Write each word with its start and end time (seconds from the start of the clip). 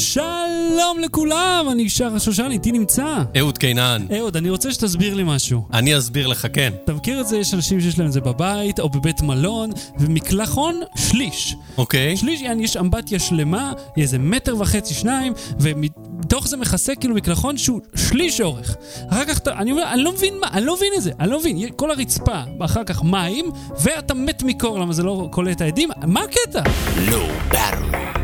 שלום 0.00 0.98
לכולם, 1.00 1.66
אני 1.72 1.88
שר 1.88 2.14
השושן, 2.14 2.48
איתי 2.50 2.72
נמצא. 2.72 3.16
אהוד 3.38 3.58
קינן. 3.58 4.06
אהוד, 4.16 4.36
אני 4.36 4.50
רוצה 4.50 4.72
שתסביר 4.72 5.14
לי 5.14 5.22
משהו. 5.26 5.66
אני 5.72 5.98
אסביר 5.98 6.26
לך, 6.26 6.46
כן. 6.52 6.72
אתה 6.84 6.92
מכיר 6.92 7.20
את 7.20 7.28
זה, 7.28 7.38
יש 7.38 7.54
אנשים 7.54 7.80
שיש 7.80 7.98
להם 7.98 8.08
את 8.08 8.12
זה 8.12 8.20
בבית, 8.20 8.80
או 8.80 8.88
בבית 8.88 9.22
מלון, 9.22 9.70
ומקלחון, 9.98 10.80
שליש. 10.96 11.56
אוקיי. 11.78 12.16
שליש, 12.16 12.40
יעני, 12.40 12.64
יש 12.64 12.76
אמבטיה 12.76 13.18
שלמה, 13.18 13.72
איזה 13.96 14.18
מטר 14.18 14.56
וחצי, 14.58 14.94
שניים, 14.94 15.32
ומתוך 15.60 16.48
זה 16.48 16.56
מכסה 16.56 16.94
כאילו 16.94 17.14
מקלחון 17.14 17.58
שהוא 17.58 17.80
שליש 17.94 18.40
אורך. 18.40 18.76
אחר 19.10 19.24
כך 19.24 19.38
אתה, 19.38 19.52
אני 19.52 19.70
אומר, 19.72 19.92
אני 19.92 20.02
לא 20.02 20.12
מבין 20.12 20.34
מה, 20.40 20.46
אני 20.52 20.66
לא 20.66 20.76
מבין 20.76 20.92
את 20.96 21.02
זה, 21.02 21.10
אני 21.20 21.30
לא 21.30 21.38
מבין. 21.38 21.58
כל 21.76 21.90
הרצפה, 21.90 22.40
אחר 22.60 22.84
כך 22.84 23.02
מים, 23.02 23.50
ואתה 23.82 24.14
מת 24.14 24.42
מקור, 24.42 24.80
למה 24.80 24.92
זה 24.92 25.02
לא 25.02 25.28
קולט 25.30 25.56
את 25.56 25.60
העדים? 25.60 25.88
מה 26.06 26.20
הקטע? 26.20 26.62
לא 27.10 27.28
ברור. 27.50 28.19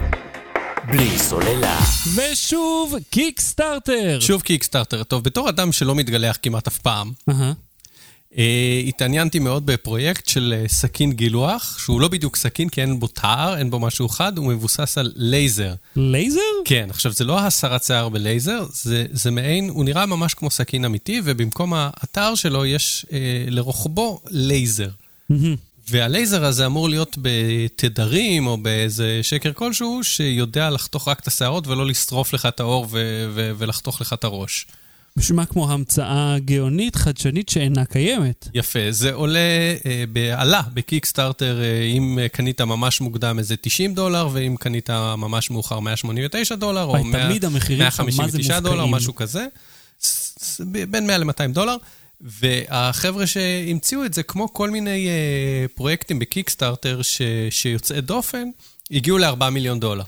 בלי 0.90 1.18
סוללה. 1.18 1.78
ושוב, 2.14 2.94
קיקסטארטר. 3.10 4.18
שוב 4.20 4.42
קיקסטארטר. 4.42 5.04
טוב, 5.04 5.24
בתור 5.24 5.48
אדם 5.48 5.72
שלא 5.72 5.94
מתגלח 5.94 6.38
כמעט 6.42 6.66
אף 6.66 6.78
פעם, 6.78 7.12
אהה. 7.28 7.52
אה, 8.38 8.82
התעניינתי 8.86 9.38
מאוד 9.38 9.66
בפרויקט 9.66 10.28
של 10.28 10.54
אה, 10.56 10.68
סכין 10.68 11.12
גילוח, 11.12 11.78
שהוא 11.78 12.00
לא 12.00 12.08
בדיוק 12.08 12.36
סכין, 12.36 12.68
כי 12.68 12.82
אין 12.82 13.00
בו 13.00 13.06
תער, 13.06 13.58
אין 13.58 13.70
בו 13.70 13.80
משהו 13.80 14.08
חד, 14.08 14.38
הוא 14.38 14.46
מבוסס 14.46 14.98
על 14.98 15.12
לייזר. 15.16 15.74
לייזר? 15.96 16.40
כן, 16.64 16.86
עכשיו 16.90 17.12
זה 17.12 17.24
לא 17.24 17.40
הסרת 17.40 17.84
שיער 17.84 18.08
בלייזר, 18.08 18.64
זה, 18.72 19.06
זה 19.12 19.30
מעין, 19.30 19.68
הוא 19.68 19.84
נראה 19.84 20.06
ממש 20.06 20.34
כמו 20.34 20.50
סכין 20.50 20.84
אמיתי, 20.84 21.20
ובמקום 21.24 21.74
התער 21.74 22.34
שלו 22.34 22.66
יש 22.66 23.06
אה, 23.12 23.18
לרוחבו 23.48 24.20
לייזר. 24.30 24.88
מהמם. 25.30 25.56
והלייזר 25.90 26.44
הזה 26.44 26.66
אמור 26.66 26.88
להיות 26.88 27.18
בתדרים 27.22 28.46
או 28.46 28.56
באיזה 28.56 29.20
שקר 29.22 29.52
כלשהו, 29.52 30.04
שיודע 30.04 30.70
לחתוך 30.70 31.08
רק 31.08 31.20
את 31.20 31.26
השערות 31.26 31.66
ולא 31.66 31.86
לשרוף 31.86 32.32
לך 32.32 32.46
את 32.46 32.60
העור 32.60 32.86
ו- 32.90 33.26
ו- 33.34 33.52
ולחתוך 33.58 34.00
לך 34.00 34.12
את 34.12 34.24
הראש. 34.24 34.66
נשמע 35.16 35.46
כמו 35.46 35.72
המצאה 35.72 36.36
גאונית, 36.38 36.96
חדשנית, 36.96 37.48
שאינה 37.48 37.84
קיימת. 37.84 38.48
יפה, 38.54 38.78
זה 38.90 39.12
עולה, 39.12 39.38
אה, 40.16 40.40
עלה 40.40 40.62
בקיקסטארטר, 40.74 41.60
אה, 41.62 41.82
אם 41.82 42.18
אה, 42.18 42.28
קנית 42.28 42.60
ממש 42.60 43.00
מוקדם 43.00 43.38
איזה 43.38 43.56
90 43.56 43.94
דולר, 43.94 44.28
ואם 44.32 44.54
קנית 44.58 44.90
ממש 44.90 45.50
מאוחר 45.50 45.80
189 45.80 46.54
דולר, 46.54 46.82
או 46.82 46.88
וואי, 46.88 47.02
100 47.02 47.26
תמיד 47.26 47.44
המחירים 47.44 47.90
שם, 47.90 48.04
מה 48.04 48.10
זה 48.10 48.18
159 48.18 48.60
דולר. 48.60 48.86
משהו 48.86 49.14
כזה, 49.14 49.46
בין 50.60 51.06
100 51.06 51.18
ל-200 51.18 51.52
דולר. 51.52 51.76
והחבר'ה 52.20 53.26
שהמציאו 53.26 54.04
את 54.04 54.14
זה, 54.14 54.22
כמו 54.22 54.52
כל 54.52 54.70
מיני 54.70 55.08
אה, 55.08 55.68
פרויקטים 55.74 56.18
בקיקסטארטר 56.18 57.02
ש- 57.02 57.22
שיוצאי 57.50 58.00
דופן, 58.00 58.48
הגיעו 58.90 59.18
ל-4 59.18 59.50
מיליון 59.50 59.80
דולר. 59.80 60.04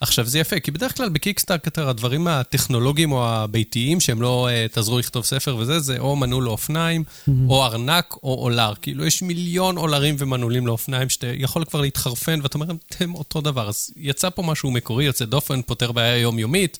עכשיו, 0.00 0.24
זה 0.24 0.38
יפה, 0.38 0.60
כי 0.60 0.70
בדרך 0.70 0.96
כלל 0.96 1.08
בקיקסטארטר 1.08 1.88
הדברים 1.88 2.26
הטכנולוגיים 2.28 3.12
או 3.12 3.28
הביתיים, 3.28 4.00
שהם 4.00 4.22
לא 4.22 4.48
uh, 4.48 4.72
תעזרו 4.72 4.98
לכתוב 4.98 5.24
ספר 5.24 5.56
וזה, 5.56 5.80
זה 5.80 5.98
או 5.98 6.16
מנעול 6.16 6.44
לאופניים, 6.44 7.04
או 7.48 7.64
ארנק, 7.64 8.14
או 8.22 8.34
אולר. 8.42 8.72
כאילו, 8.82 9.06
יש 9.06 9.22
מיליון 9.22 9.76
אולרים 9.76 10.16
ומנעולים 10.18 10.66
לאופניים 10.66 11.08
שאתה 11.08 11.26
יכול 11.26 11.64
כבר 11.64 11.80
להתחרפן, 11.80 12.40
ואתה 12.42 12.58
אומר, 12.58 12.74
אתם 12.88 13.14
אותו 13.14 13.40
דבר. 13.40 13.68
אז 13.68 13.90
יצא 13.96 14.30
פה 14.30 14.42
משהו 14.42 14.70
מקורי, 14.70 15.04
יוצא 15.04 15.24
דופן, 15.24 15.62
פותר 15.62 15.92
בעיה 15.92 16.16
יומיומית, 16.16 16.78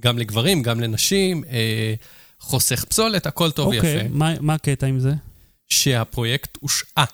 גם 0.00 0.18
לגברים, 0.18 0.62
גם 0.62 0.80
לנשים, 0.80 1.44
אה, 1.44 1.94
חוסך 2.40 2.84
פסולת, 2.84 3.26
הכל 3.26 3.50
טוב 3.50 3.68
ויפה. 3.68 3.86
אוקיי, 3.86 4.08
מה 4.10 4.34
מה 4.40 4.54
הקטע 4.54 4.86
עם 4.86 5.00
זה? 5.00 5.14
שהפרויקט 5.68 6.58
הושעה, 6.60 7.04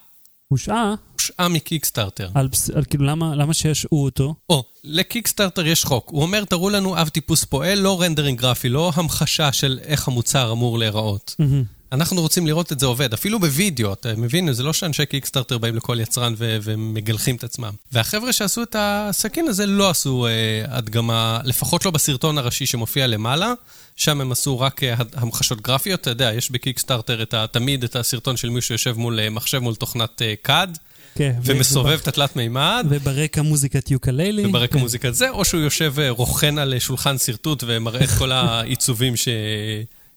הושעה? 0.49 0.95
הושעה 1.13 1.49
מ 1.49 1.55
Kickstarter. 1.55 2.31
על 2.35 2.49
על 2.75 2.85
כאילו, 2.85 3.05
למה 3.05 3.35
למה 3.35 3.55
שישעו 3.55 4.05
אותו? 4.05 4.35
או, 4.49 4.65
ל 4.85 4.91
Kickstarter 4.91 5.67
יש 5.67 5.85
חוק. 5.85 6.09
הוא 6.11 6.23
אומר, 6.23 6.45
תראו 6.45 6.71
לנו 6.71 7.01
אב 7.01 7.09
טיפוס 7.09 7.45
פועל, 7.45 7.79
לא 7.79 8.03
rendering 8.03 8.41
גרפי, 8.41 8.69
לא 8.69 8.93
המחשה 8.95 9.53
של 9.53 9.81
איך 9.83 10.09
המוצר 10.09 10.53
אמור 10.53 10.79
להיראות. 10.79 11.35
מהמם. 11.39 11.65
אנחנו 11.93 12.21
רוצים 12.21 12.47
לראות 12.47 12.73
את 12.73 12.81
זה 12.81 12.87
עובד, 12.87 13.13
אפילו 13.13 13.39
בווידאו, 13.41 13.93
אתה 13.93 14.13
מבין? 14.17 14.53
זה 14.53 14.63
לא 14.63 14.73
שאנשי 14.73 15.07
Kickstarter 15.07 15.59
באים 15.59 15.77
לכל 15.77 15.99
יצרן 16.01 16.35
ו- 16.37 16.57
ומגלחים 16.63 17.37
את 17.37 17.45
עצמם. 17.45 17.71
והחבר'ה 17.93 18.33
שעשו 18.33 18.63
את 18.63 18.77
הסכין 18.79 19.49
הזה 19.49 19.67
לא 19.67 19.91
עשו 19.91 20.27
אה, 20.27 20.33
הדגמה, 20.77 21.41
לפחות 21.45 21.85
לא 21.85 21.91
בסרטון 21.91 22.39
הראשי 22.39 22.67
שמופיע 22.67 23.07
למעלה, 23.07 23.53
שם 23.97 24.21
הם 24.21 24.33
עשו 24.33 24.61
רק 24.61 24.83
אה, 24.85 24.95
המחשות 25.15 25.61
גרפיות. 25.61 26.01
אתה 26.01 26.11
יודע, 26.11 26.33
יש 26.35 26.51
בקיקסטארטר 26.51 27.23
את 27.23 27.35
ה- 27.35 27.47
תמיד 27.47 27.85
את 27.85 27.97
הסרטון 27.97 28.37
של 28.37 28.49
מישהו 28.51 28.69
שיושב 28.69 28.99
מול 28.99 29.21
אה, 29.21 29.31
מחשב, 29.31 29.59
מול 29.59 29.75
תוכנת 29.75 30.23
אה, 30.23 30.35
CAD, 30.49 30.79
כן. 31.15 31.33
ומסובב 31.45 31.87
וב- 31.95 32.01
את 32.03 32.09
התלת 32.09 32.37
מימד. 32.37 32.87
וברקע 32.89 33.43
מוזיקת 33.43 33.91
יוקללי. 33.91 34.47
וברקע 34.47 34.73
כן. 34.73 34.79
מוזיקת 34.79 35.15
זה, 35.15 35.31
או 35.31 35.45
שהוא 35.45 35.61
יושב 35.61 35.95
אה, 35.99 36.11
רוכן 36.11 36.59
על 36.59 36.75
אה, 36.75 36.81
שולחן 36.81 37.19
שרטוט 37.19 37.65
ומראה 37.67 38.05
את 38.05 38.19
כל 38.19 38.33
העיצובים 38.37 39.17
ש... 39.17 39.29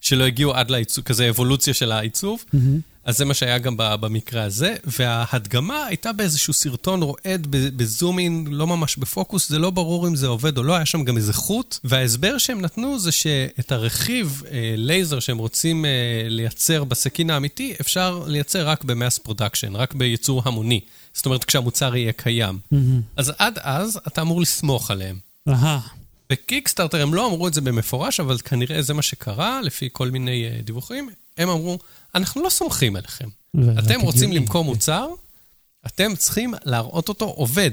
שלא 0.05 0.23
הגיעו 0.23 0.53
עד 0.53 0.71
לעיצוב, 0.71 1.03
כזה 1.03 1.29
אבולוציה 1.29 1.73
של 1.73 1.91
העיצוב. 1.91 2.43
מהמם. 2.53 2.79
אז 3.05 3.17
זה 3.17 3.25
מה 3.25 3.33
שהיה 3.33 3.57
גם 3.57 3.75
במקרה 3.77 4.43
הזה, 4.43 4.75
וההדגמה 4.83 5.85
הייתה 5.85 6.13
באיזשהו 6.13 6.53
סרטון 6.53 7.01
רועד 7.01 7.47
בזום 7.49 8.19
אין, 8.19 8.47
לא 8.49 8.67
ממש 8.67 8.97
בפוקוס, 8.97 9.49
זה 9.49 9.59
לא 9.59 9.69
ברור 9.69 10.07
אם 10.07 10.15
זה 10.15 10.27
עובד 10.27 10.57
או 10.57 10.63
לא, 10.63 10.75
היה 10.75 10.85
שם 10.85 11.03
גם 11.03 11.17
איזה 11.17 11.33
חוט, 11.33 11.79
וההסבר 11.83 12.37
שהם 12.37 12.61
נתנו 12.61 12.99
זה 12.99 13.11
שאת 13.11 13.71
הרכיב 13.71 14.43
אה, 14.51 14.73
לייזר 14.77 15.19
שהם 15.19 15.37
רוצים 15.37 15.85
אה, 15.85 15.89
לייצר 16.27 16.83
את 16.83 16.95
הסכין 16.95 17.29
האמיתי, 17.29 17.73
אפשר 17.81 18.23
לייצר 18.27 18.67
רק 18.67 18.83
ב 18.83 18.90
mass 18.90 19.17
production, 19.17 19.75
רק 19.75 19.93
בייצור 19.93 20.41
המוני. 20.45 20.79
זאת 21.13 21.25
אומרת, 21.25 21.43
כשהמוצר 21.43 21.95
יהיה 21.95 22.11
קיים. 22.11 22.59
מהמם. 22.71 23.01
אז 23.15 23.33
עד 23.37 23.59
אז 23.61 23.99
אתה 24.07 24.21
אמור 24.21 24.41
לסמוך 24.41 24.91
עליהם. 24.91 25.17
אהה. 25.49 25.79
ב 26.29 26.35
Kickstarter 26.35 27.01
הם 27.01 27.13
לא 27.13 27.27
אמרו 27.27 27.47
את 27.47 27.53
זה 27.53 27.61
במפורש, 27.61 28.19
אבל 28.19 28.37
כנראה 28.37 28.81
זה 28.81 28.93
מה 28.93 29.01
שקרה, 29.01 29.61
לפי 29.63 29.89
כל 29.91 30.09
מיני 30.11 30.45
אה, 30.45 30.61
דיווחים. 30.63 31.09
הם 31.37 31.49
אמרו, 31.49 31.79
אנחנו 32.15 32.43
לא 32.43 32.49
סומכים 32.49 32.95
עליכם. 32.95 33.27
אתם 33.79 34.01
רוצים. 34.01 34.31
למכור 34.31 34.63
מוצר, 34.63 35.07
אתם 35.87 36.15
צריכים 36.15 36.53
להראות 36.65 37.09
אותו 37.09 37.25
עובד. 37.25 37.71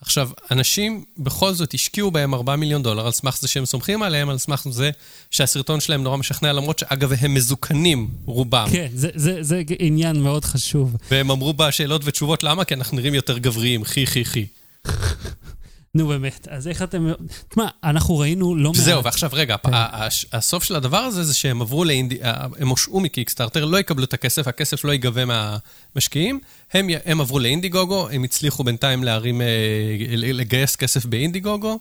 עכשיו, 0.00 0.30
אנשים 0.50 1.04
בכל 1.18 1.52
זאת 1.54 1.74
השקיעו 1.74 2.10
בהם 2.10 2.34
4 2.34 2.56
מיליון 2.56 2.82
דולר 2.82 3.06
על 3.06 3.12
סמך 3.12 3.38
זה 3.40 3.48
שהם 3.48 3.66
סומכים 3.66 4.02
עליהם, 4.02 4.28
על 4.28 4.38
סמך 4.38 4.66
זה 4.70 4.90
שהסרטון 5.30 5.80
שלהם 5.80 6.02
נורא 6.02 6.16
משכנע, 6.16 6.52
למרות 6.52 6.78
שאגב, 6.78 7.12
הם 7.20 7.34
מזוקנים, 7.34 8.08
רובם. 8.24 8.68
כן, 8.72 8.88
זה- 8.94 9.08
זה 9.14 9.38
זה 9.42 9.62
עניין 9.78 10.22
מאוד 10.22 10.44
חשוב. 10.44 10.96
והם 11.10 11.30
אמרו 11.30 11.52
בשאלות 11.52 12.02
ותשובות, 12.04 12.42
למה? 12.42 12.64
כי 12.64 12.74
אנחנו 12.74 12.96
נראים 12.96 13.14
יותר 13.14 13.38
גבריים, 13.38 13.84
חי 13.84 14.06
חי 14.06 14.24
חי. 14.24 14.46
נו 15.94 16.08
באמת, 16.08 16.48
אז 16.50 16.68
איך 16.68 16.82
אתם... 16.82 17.12
תשמע, 17.48 17.68
אנחנו 17.84 18.18
ראינו 18.18 18.56
לא 18.56 18.72
מעט... 18.72 18.82
זהו, 18.82 19.04
ועכשיו 19.04 19.30
רגע, 19.32 19.56
כן. 19.56 19.70
הסוף 20.32 20.64
של 20.64 20.76
הדבר 20.76 20.98
הזה 20.98 21.24
זה 21.24 21.34
שהם 21.34 21.62
עברו 21.62 21.84
לאינדי... 21.84 22.18
הם 22.58 22.68
הושעו 22.68 23.00
מקיקסטארטר, 23.00 23.64
לא 23.64 23.78
יקבלו 23.78 24.04
את 24.04 24.14
הכסף, 24.14 24.48
הכסף 24.48 24.84
לא 24.84 24.92
ייגבה 24.92 25.22
מהמשקיעים, 25.24 26.40
הם, 26.72 26.88
הם 27.04 27.20
עברו 27.20 27.38
לאינדיגוגו, 27.38 28.08
הם 28.08 28.24
הצליחו 28.24 28.64
בינתיים 28.64 29.04
להרים, 29.04 29.40
אה, 29.40 29.46
לגייס 30.16 30.76
כסף 30.76 31.04
באינדיגוגו, 31.04 31.78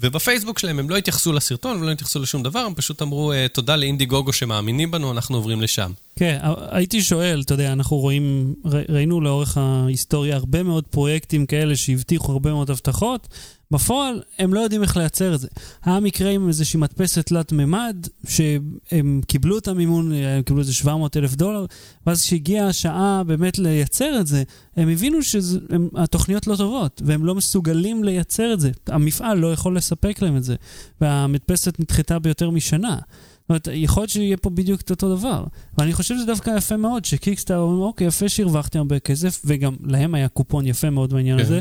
ובפייסבוק 0.00 0.58
שלהם 0.58 0.78
הם 0.78 0.90
לא 0.90 0.96
התייחסו 0.96 1.32
לסרטון 1.32 1.82
ולא 1.82 1.90
התייחסו 1.90 2.18
לשום 2.18 2.42
דבר, 2.42 2.58
הם 2.58 2.74
פשוט 2.74 3.02
אמרו 3.02 3.32
אה, 3.32 3.46
תודה 3.52 3.76
לאינדיגוגו 3.76 4.32
שמאמינים 4.32 4.90
בנו, 4.90 5.12
אנחנו 5.12 5.36
עוברים 5.36 5.60
לשם. 5.60 5.92
כן, 6.16 6.38
הייתי 6.70 7.02
שואל, 7.02 7.42
אתה 7.44 7.54
יודע, 7.54 7.72
אנחנו 7.72 7.96
רואים, 7.96 8.54
ראינו 8.64 9.20
לאורך 9.20 9.58
ההיסטוריה 9.58 10.36
הרבה 10.36 10.62
מאוד 10.62 10.84
פרויקטים 10.90 11.46
כאלה 11.46 11.76
שהבטיחו 11.76 12.32
הרבה 12.32 12.52
מאוד 12.52 12.70
הבטחות, 12.70 13.28
בפועל 13.70 14.22
הם 14.38 14.54
לא 14.54 14.60
יודעים 14.60 14.82
איך 14.82 14.96
לייצר 14.96 15.34
את 15.34 15.40
זה. 15.40 15.48
היה 15.84 16.00
מקרה 16.00 16.30
עם 16.30 16.48
איזושהי 16.48 16.80
מדפסת 16.80 17.26
תלת 17.26 17.52
מימד, 17.52 17.96
שהם 18.28 19.20
קיבלו 19.26 19.58
את 19.58 19.68
המימון, 19.68 20.12
הם 20.12 20.42
קיבלו 20.42 20.60
איזה 20.60 20.74
700 20.74 21.16
אלף 21.16 21.34
דולר, 21.34 21.66
ואז 22.06 22.22
כשהגיעה 22.22 22.68
השעה 22.68 23.22
באמת 23.26 23.58
לייצר 23.58 24.20
את 24.20 24.26
זה, 24.26 24.42
הם 24.76 24.88
הבינו 24.88 25.18
שהתוכניות 25.22 26.46
לא 26.46 26.56
טובות, 26.56 27.02
והם 27.04 27.24
לא 27.24 27.34
מסוגלים 27.34 28.04
לייצר 28.04 28.52
את 28.52 28.60
זה. 28.60 28.70
המפעל 28.86 29.38
לא 29.38 29.52
יכול 29.52 29.76
לספק 29.76 30.22
להם 30.22 30.36
את 30.36 30.44
זה, 30.44 30.54
והמדפסת 31.00 31.80
נדחתה 31.80 32.18
ביותר 32.18 32.50
משנה. 32.50 32.96
זאת 32.96 33.50
אומרת, 33.50 33.68
יכול 33.72 34.00
להיות 34.00 34.10
שיהיה 34.10 34.36
פה 34.36 34.50
בדיוק 34.50 34.80
את 34.80 34.90
אותו 34.90 35.16
דבר. 35.16 35.44
ואני 35.78 35.92
חושב 35.92 36.14
שזה 36.14 36.26
דווקא 36.26 36.50
יפה 36.56 36.76
מאוד, 36.76 37.04
שקיקסטאר 37.04 37.58
אומרים, 37.58 37.80
אוקיי, 37.82 38.06
יפה 38.06 38.28
שהרווחתם 38.28 38.78
הרבה 38.78 38.98
כסף, 38.98 39.42
וגם 39.44 39.76
להם 39.84 40.14
היה 40.14 40.28
קופון 40.28 40.66
יפה 40.66 40.90
מאוד 40.90 41.12
בעניין 41.12 41.38
כן. 41.38 41.44
הזה, 41.44 41.60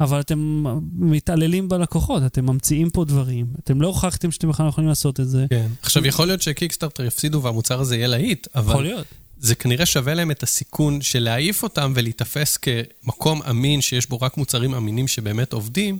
אבל 0.00 0.20
אתם 0.20 0.64
מתעללים 0.92 1.68
בלקוחות, 1.68 2.22
אתם 2.26 2.46
ממציאים 2.46 2.90
פה 2.90 3.04
דברים, 3.04 3.46
אתם 3.64 3.82
לא 3.82 3.86
הוכחתם 3.86 4.30
שאתם 4.30 4.48
בכלל 4.48 4.68
יכולים 4.68 4.88
לעשות 4.88 5.20
את 5.20 5.28
זה. 5.28 5.46
כן. 5.50 5.66
עכשיו, 5.82 6.06
יכול 6.06 6.26
להיות 6.26 6.42
שקיקסטארטר 6.42 7.04
יפסידו 7.04 7.42
והמוצר 7.42 7.80
הזה 7.80 7.96
יהיה 7.96 8.06
להיט, 8.06 8.46
אבל... 8.54 8.72
יכול 8.72 8.82
להיות. 8.84 9.06
זה 9.38 9.54
כנראה 9.54 9.86
שווה 9.86 10.14
להם 10.14 10.30
את 10.30 10.42
הסיכון 10.42 11.02
של 11.02 11.22
להעיף 11.22 11.62
אותם 11.62 11.92
ולהיתפס 11.96 12.56
כמקום 12.56 13.42
אמין 13.42 13.80
שיש 13.80 14.08
בו 14.08 14.20
רק 14.20 14.36
מוצרים 14.36 14.74
אמינים 14.74 15.08
שבאמת 15.08 15.52
עובדים, 15.52 15.98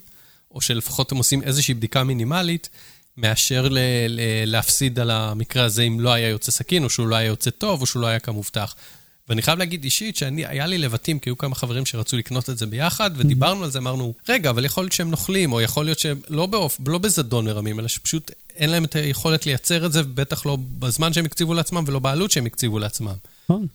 או 0.51 0.61
שלפחות 0.61 1.13
הם 1.13 1.19
עושים 1.19 1.43
איזושהי 1.43 1.75
בדיקה 1.75 2.05
מינימלית, 2.05 2.69
מאשר 3.17 3.69
ל- 3.69 3.79
ל- 4.09 4.21
להפסיד 4.45 4.99
על 4.99 5.11
המקרה 5.11 5.65
הזה 5.65 5.83
אם 5.83 6.01
לא 6.01 6.13
היה 6.13 6.29
יוצא 6.29 6.53
סכין, 6.53 6.85
או 6.85 6.91
שהוא 6.91 7.09
לא 7.09 7.17
היה 7.17 7.27
יוצא 7.27 7.51
טוב, 7.51 7.81
או 7.81 7.87
שהוא 7.87 8.03
לא 8.03 8.07
היה 8.07 8.19
כמובטח. 8.19 8.75
ואני 9.29 9.43
חייב 9.43 9.59
להגיד 9.59 9.85
אישית 9.85 10.17
שהיה 10.17 10.67
לי 10.67 10.79
לבטים, 10.79 11.19
כי 11.19 11.31
היו 11.31 11.39
כמה 11.39 11.55
חברים 11.55 11.87
שרצו 11.87 12.17
לקנות 12.17 12.51
את 12.51 12.59
זה 12.59 12.67
ביחד, 12.67 13.11
ודיברנו 13.17 13.65
על 13.65 13.71
זה, 13.71 13.79
אמרנו, 13.79 14.15
רגע, 14.29 14.51
אבל 14.51 14.65
יכול 14.65 14.85
להיות 14.85 14.93
שהם 14.93 15.11
נוכלים, 15.11 15.53
או 15.53 15.61
יכול 15.61 15.85
להיות 15.85 15.99
שהם 15.99 16.21
לא, 16.29 16.47
באופ, 16.47 16.81
לא 16.87 16.99
בזדון 16.99 17.45
מרמים, 17.45 17.81
אלא 17.81 17.89
שפשוט 17.89 18.31
אין 18.57 18.71
להם 18.71 18.85
את 18.85 18.97
היכולת 18.97 19.47
לייצר 19.47 19.87
את 19.87 19.93
זה, 19.93 20.03
בטח 20.03 20.47
לא 20.47 20.59
בזמן 20.79 21.13
שהם 21.13 21.25
הקציבו 21.25 21.55
לעצמם 21.55 21.85
ולא 21.87 21.99
בעלות 21.99 22.31
שהם 22.31 22.47
הקציבו 22.47 22.79
לעצמם. 22.79 23.15
נכון. 23.45 23.67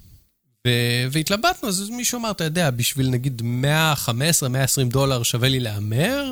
ו- 0.67 1.05
והתלבטנו, 1.11 1.69
אז 1.69 1.89
מישהו 1.89 2.19
אמר, 2.19 2.31
אתה 2.31 2.43
יודע, 2.43 2.69
בשביל 2.69 3.09
נגיד 3.09 3.41
115, 3.41 4.49
120 4.49 4.89
דולר 4.89 5.23
שווה 5.23 5.49
לי 5.49 5.59
להמר, 5.59 6.31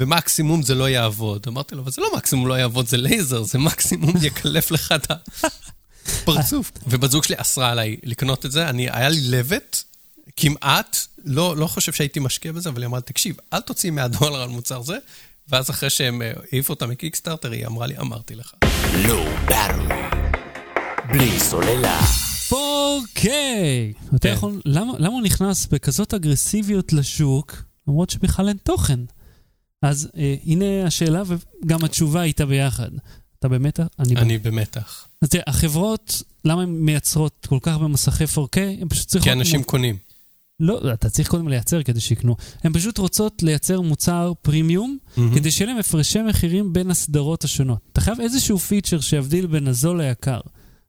ומקסימום 0.00 0.62
זה 0.62 0.74
לא 0.74 0.88
יעבוד. 0.88 1.44
אמרתי 1.48 1.74
לו, 1.74 1.82
אבל 1.82 1.90
זה 1.90 2.00
לא 2.00 2.08
מקסימום 2.16 2.46
לא 2.46 2.54
יעבוד, 2.54 2.86
זה 2.86 2.96
לייזר, 2.96 3.42
זה 3.42 3.58
מקסימום 3.58 4.14
יקלף 4.22 4.70
לך 4.70 4.92
את 4.92 5.10
הפרצוף. 6.06 6.72
ובת 6.86 7.10
זוג 7.10 7.24
שלי 7.24 7.36
אסרה 7.38 7.70
עליי 7.70 7.96
לקנות 8.02 8.46
את 8.46 8.52
זה, 8.52 8.68
אני, 8.68 8.88
היה 8.90 9.08
לי 9.08 9.20
לבט, 9.20 9.82
כמעט, 10.36 10.96
לא, 11.24 11.56
לא 11.56 11.66
חושב 11.66 11.92
שהייתי 11.92 12.20
משקיע 12.20 12.52
בזה, 12.52 12.68
אבל 12.68 12.82
היא 12.82 12.86
אמרה, 12.86 13.00
תקשיב, 13.00 13.36
אל 13.52 13.60
תוציא 13.60 13.90
100 13.90 14.08
דולר 14.08 14.42
על 14.42 14.48
מוצר 14.48 14.82
זה, 14.82 14.96
ואז 15.48 15.70
אחרי 15.70 15.90
שהם 15.90 16.22
אה, 16.22 16.32
העיפו 16.52 16.72
אותה 16.72 16.86
מקיקסטארטר, 16.86 17.50
היא 17.50 17.66
אמרה 17.66 17.86
לי, 17.86 17.98
אמרתי 17.98 18.34
לך. 18.34 18.54
לא 19.08 19.24
בארווי. 19.46 19.94
בלי 21.12 21.40
סוללה. 21.40 22.00
4K! 22.50 23.28
אתה 24.08 24.18
כן. 24.20 24.32
יכול, 24.32 24.60
למה, 24.64 24.92
למה 24.98 25.14
הוא 25.14 25.22
נכנס 25.22 25.66
בכזאת 25.66 26.14
אגרסיביות 26.14 26.92
לשוק, 26.92 27.56
למרות 27.88 28.10
שבכלל 28.10 28.48
אין 28.48 28.56
תוכן? 28.56 29.00
אז 29.82 30.08
אה, 30.16 30.34
הנה 30.46 30.86
השאלה, 30.86 31.22
וגם 31.26 31.84
התשובה 31.84 32.22
איתה 32.22 32.46
ביחד. 32.46 32.90
אתה 33.40 33.48
באמת... 33.48 33.80
אני... 33.98 34.16
אני 34.16 34.38
במתח. 34.38 35.08
אז 35.22 35.28
תראה, 35.28 35.44
החברות, 35.46 36.22
למה 36.44 36.62
הן 36.62 36.68
מייצרות 36.70 37.46
כל 37.48 37.58
כך 37.62 37.72
הרבה 37.72 37.88
מסכי 37.88 38.24
4K? 38.24 38.58
הן 38.80 38.88
פשוט 38.88 39.06
צריכות... 39.06 39.28
כי 39.28 39.32
אנשים 39.32 39.62
קונים. 39.62 39.96
לא, 40.60 40.92
אתה 40.92 41.10
צריך 41.10 41.28
קודם 41.28 41.48
לייצר 41.48 41.82
כדי 41.82 42.00
שיקנו. 42.00 42.36
הן 42.64 42.72
פשוט 42.72 42.98
רוצות 42.98 43.42
לייצר 43.42 43.80
מוצר 43.80 44.32
פרימיום, 44.42 44.98
מהמם. 45.16 45.34
כדי 45.34 45.50
שיהיה 45.50 45.70
להם 45.70 45.80
הפרשי 45.80 46.22
מחירים 46.22 46.72
בין 46.72 46.90
הסדרות 46.90 47.44
השונות. 47.44 47.78
אתה 47.92 48.00
חייב 48.00 48.20
איזשהו 48.20 48.58
פיצ'ר 48.58 49.00
שיבדיל 49.00 49.46
בין 49.46 49.68
הזול 49.68 50.02
ליקר. 50.02 50.40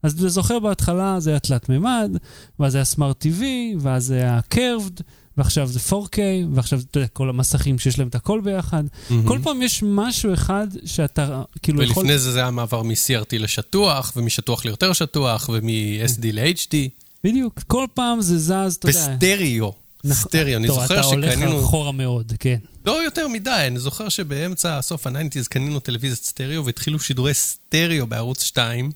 אז 0.03 0.13
אתה 0.13 0.29
זוכר 0.29 0.59
בהתחלה 0.59 1.19
זה 1.19 1.29
היה 1.29 1.39
תלת 1.39 1.69
מימד, 1.69 2.17
ואז 2.59 2.75
היה 2.75 2.85
smart 2.85 3.25
TV, 3.25 3.41
ואז 3.79 4.11
היה 4.11 4.39
curved, 4.49 4.99
ועכשיו 5.41 5.67
זה 5.67 5.79
4K, 5.89 6.17
ועכשיו 6.53 6.79
אתה 6.91 6.97
יודע, 6.97 7.07
כל 7.07 7.29
המסכים 7.29 7.79
שיש 7.79 7.99
להם 7.99 8.07
את 8.07 8.15
הכל 8.15 8.41
ביחד. 8.43 8.83
מהמם. 9.09 9.27
כל 9.27 9.39
פעם 9.43 9.61
יש 9.61 9.83
משהו 9.83 10.33
אחד 10.33 10.67
שאתה 10.85 11.41
כאילו 11.61 11.83
יכול... 11.83 12.03
ולפני 12.03 12.19
זה 12.19 12.31
זה 12.31 12.39
היה 12.39 12.51
מעבר 12.51 12.83
מ-CRT 12.83 13.37
לשטוח, 13.39 14.13
ומשטוח 14.15 14.65
ליותר 14.65 14.93
שטוח, 14.93 15.49
ומ-SD 15.53 16.25
ל-HD. 16.33 16.75
בדיוק. 17.23 17.59
כל 17.67 17.85
פעם 17.93 18.21
זה 18.21 18.39
זז, 18.39 18.75
אתה 18.75 18.89
יודע. 18.89 19.07
בסטריאו. 19.13 19.73
נכון. 20.03 20.29
סטריאו. 20.29 20.57
אני 20.57 20.67
טוב, 20.67 20.81
זוכר 20.81 20.99
אתה 20.99 21.05
הולך 21.05 21.31
שקנינו... 21.31 21.59
אחורה 21.59 21.91
מאוד, 21.91 22.33
כן. 22.39 22.57
לא 22.85 23.03
יותר 23.03 23.27
מדי, 23.27 23.63
אני 23.67 23.79
זוכר 23.79 24.09
שבאמצע 24.09 24.81
סוף 24.81 25.07
ה 25.07 25.12
nineties 25.12 25.47
קנינו 25.47 25.79
טלוויזיית 25.79 26.23
סטריאו 26.23 26.65
והתחילו 26.65 26.99
שידורי 26.99 27.33
סטריאו 27.33 28.07
בערוץ 28.07 28.43
2, 28.43 28.91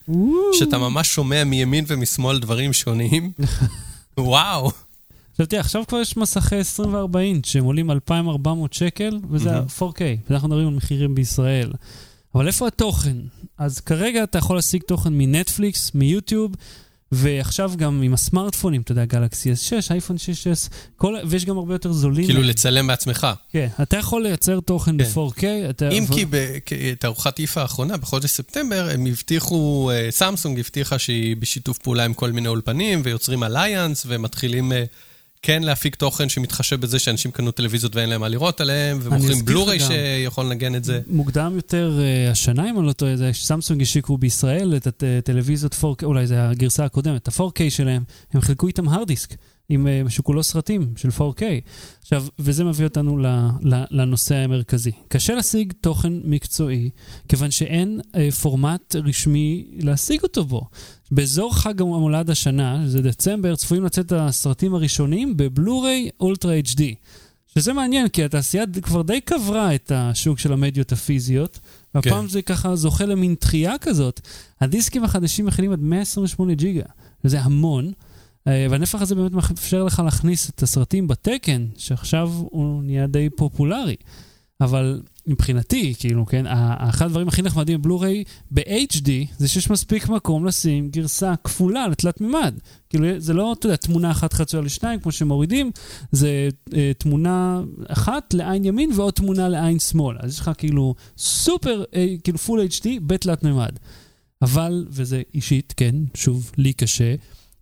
שאתה 0.54 0.78
ממש 0.78 1.08
שומע 1.14 1.44
מימין 1.44 1.86
ומשמאל 1.88 2.40
דברים 2.40 2.74
שונים. 2.74 3.32
וואו. 4.18 4.72
עכשיו 5.36 5.46
תראה, 5.48 5.62
עכשיו 5.62 5.84
כבר 5.88 5.98
יש 6.02 6.18
מסכי 6.18 6.56
24 6.56 7.20
אינץ' 7.20 7.46
שהם 7.46 7.64
עולים 7.64 7.92
2,400 7.92 8.74
שקל, 8.74 9.20
וזה 9.32 9.52
מהמם. 9.52 9.66
ה-4K, 9.82 10.00
ואנחנו 10.30 10.48
מדברים 10.48 10.68
על 10.68 10.74
מחירים 10.74 11.16
בישראל. 11.16 11.72
אבל 12.36 12.48
איפה 12.48 12.68
התוכן? 12.68 13.18
אז 13.58 13.80
כרגע 13.80 14.24
אתה 14.24 14.38
יכול 14.38 14.56
להשיג 14.56 14.82
תוכן 14.82 15.14
מנטפליקס, 15.14 15.92
מיוטיוב, 15.94 16.52
ועכשיו 17.12 17.72
גם 17.78 18.02
עם 18.02 18.14
הסמארטפונים, 18.14 18.82
אתה 18.82 18.92
יודע, 18.92 19.06
גלקסי 19.06 19.52
S6, 19.54 19.92
אייפון 19.92 20.16
6S, 20.16 20.70
כל, 20.96 21.16
ויש 21.28 21.46
גם 21.46 21.58
הרבה 21.58 21.74
יותר 21.74 21.92
זולים. 21.92 22.26
כאילו 22.26 22.42
לצלם 22.42 22.88
בעצמך. 22.88 23.28
כן, 23.52 23.68
אתה 23.82 23.98
יכול 23.98 24.24
לייצר 24.24 24.60
תוכן 24.60 24.98
כן. 24.98 25.04
ב-4K. 25.04 25.44
אתה... 25.70 25.90
אם 25.90 26.04
אבל- 26.04 26.16
כי 26.16 26.26
בתערוכת 26.30 27.40
איפה 27.40 27.62
האחרונה, 27.62 27.98
בחודש 27.98 28.30
ספטמבר, 28.30 28.90
הם 28.94 29.06
הבטיחו, 29.06 29.92
אה, 29.94 30.08
סמסונג 30.12 30.60
הבטיחה 30.60 31.00
שהיא 31.00 31.38
בשיתוף 31.38 31.78
פעולה 31.78 32.06
עם 32.06 32.14
כל 32.14 32.32
מיני 32.32 32.48
אולפנים, 32.48 33.02
ויוצרים 33.04 33.44
אליינס, 33.44 34.06
ומתחילים 34.10 34.72
כן 35.46 35.64
להפיק 35.64 35.96
תוכן 35.96 36.30
שמתחשב 36.30 36.82
בזה 36.82 37.00
שאנשים 37.00 37.32
קנו 37.32 37.52
טלוויזיות 37.52 37.96
ואין 37.96 38.10
להם 38.10 38.22
מה 38.22 38.28
לראות 38.28 38.62
עליהם, 38.62 39.00
ומוכרים 39.02 39.46
בלוריי. 39.46 39.80
שיכול 39.80 40.46
לנגן 40.46 40.76
את 40.76 40.84
זה. 40.84 41.00
מוקדם 41.08 41.54
יותר 41.56 42.00
אה, 42.00 42.32
השנה, 42.32 42.70
אם 42.70 42.80
אני 42.80 42.88
לא 42.88 42.92
טועה, 42.92 43.18
זה 43.18 43.30
סמסונג 43.34 43.82
השיקו 43.82 44.18
בישראל 44.18 44.76
את 44.76 45.04
הטלוויזיות 45.04 45.74
4K, 45.74 46.04
אולי 46.04 46.28
זו 46.28 46.36
הגרסה 46.36 46.86
הקודמת, 46.86 47.28
ה-4K 47.28 47.70
שלהם, 47.70 48.04
הם 48.34 48.42
חילקו 48.42 48.68
איתם 48.68 48.90
הרד 48.90 49.08
דיסק, 49.08 49.36
עם 49.70 49.88
אה, 49.88 50.02
שכולו 50.10 50.44
סרטים 50.44 50.94
של 50.96 51.10
4K. 51.10 51.42
עכשיו, 52.02 52.26
וזה 52.40 52.64
מביא 52.64 52.86
אותנו 52.86 53.18
ל, 53.18 53.26
ל, 53.62 53.84
לנושא 53.92 54.36
המרכזי. 54.36 54.92
קשה 55.08 55.36
להשיג 55.36 55.74
תוכן 55.82 56.14
מקצועי, 56.24 56.90
כיוון 57.28 57.52
שאין 57.52 58.02
אה, 58.16 58.32
פורמט 58.32 58.96
רשמי 58.96 59.66
להשיג 59.80 60.24
אותו 60.24 60.46
בו. 60.46 60.62
באזור 61.12 61.56
חג 61.56 61.82
המולד 61.82 62.30
השנה, 62.30 62.84
זה 62.88 63.02
דצמבר, 63.02 63.56
צפויים 63.56 63.84
לצאת 63.84 64.12
הסרטים 64.12 64.76
הראשונים 64.76 65.38
בבלו-ריי 65.38 66.10
אולטרה 66.20 66.60
HD. 66.60 66.82
שזה 67.56 67.74
מעניין, 67.74 68.08
כי 68.08 68.24
התעשייה 68.24 68.64
כבר 68.82 69.02
די 69.02 69.22
קברה 69.22 69.76
את 69.76 69.92
השוק 69.96 70.40
של 70.40 70.54
המדיות 70.54 70.92
הפיזיות, 70.92 71.60
והפעם 71.96 72.22
כן. 72.22 72.28
זה 72.28 72.42
ככה 72.42 72.76
זוכה 72.76 73.06
למין 73.06 73.36
דחייה 73.42 73.78
כזאת. 73.82 74.22
הדיסקים 74.62 75.04
החדשים 75.04 75.46
מכילים 75.46 75.72
עד 75.72 75.80
128 75.80 76.54
ג'יגה, 76.54 76.84
וזה 77.24 77.42
המון, 77.42 77.92
והנפח 78.48 79.02
הזה 79.02 79.16
באמת 79.16 79.32
מאפשר 79.32 79.84
לך 79.84 80.02
להכניס 80.06 80.50
את 80.50 80.64
הסרטים 80.64 81.08
בתקן, 81.08 81.66
שעכשיו 81.78 82.32
הוא 82.34 82.84
נהיה 82.84 83.08
די 83.08 83.30
פופולרי. 83.30 83.96
אבל 84.62 85.02
מבחינתי, 85.28 85.94
כאילו, 86.00 86.26
כן, 86.26 86.46
אחד 86.78 87.06
הדברים 87.06 87.28
הכי 87.28 87.42
נחמדים 87.42 87.82
בבלו-ריי 87.82 88.24
ב-HD, 88.52 89.10
זה 89.38 89.48
שיש 89.48 89.70
מספיק 89.70 90.10
מקום 90.10 90.46
לשים 90.46 90.90
גרסה 90.90 91.34
כפולה 91.44 91.88
לתלת 91.88 92.22
מימד. 92.22 92.56
כאילו, 92.90 93.06
זה 93.18 93.34
לא, 93.34 93.54
אתה 93.54 93.66
יודע, 93.68 93.76
תמונה 93.76 94.12
אחת 94.12 94.34
חצויה 94.34 94.64
לשניים, 94.64 95.00
כמו 95.00 95.12
שמורידים, 95.12 95.72
זה 96.12 96.50
אה, 96.74 96.92
תמונה 96.98 97.62
אחת 97.88 98.34
לעין 98.34 98.66
ימין 98.66 98.90
ועוד 98.96 99.14
תמונה 99.14 99.50
לעין 99.50 99.80
שמאל. 99.80 100.18
אז 100.20 100.34
יש 100.34 100.40
לך 100.40 100.52
כאילו 100.58 100.96
סופר, 101.18 101.84
אה, 101.96 102.16
כאילו 102.24 102.38
פול 102.38 102.62
HD 102.62 102.88
בתלת 103.02 103.44
מימד. 103.44 103.72
אבל, 104.42 104.86
וזה 104.90 105.22
אישית, 105.34 105.74
כן, 105.78 105.96
שוב, 106.14 106.52
לי 106.58 106.74
קשה, 106.74 107.16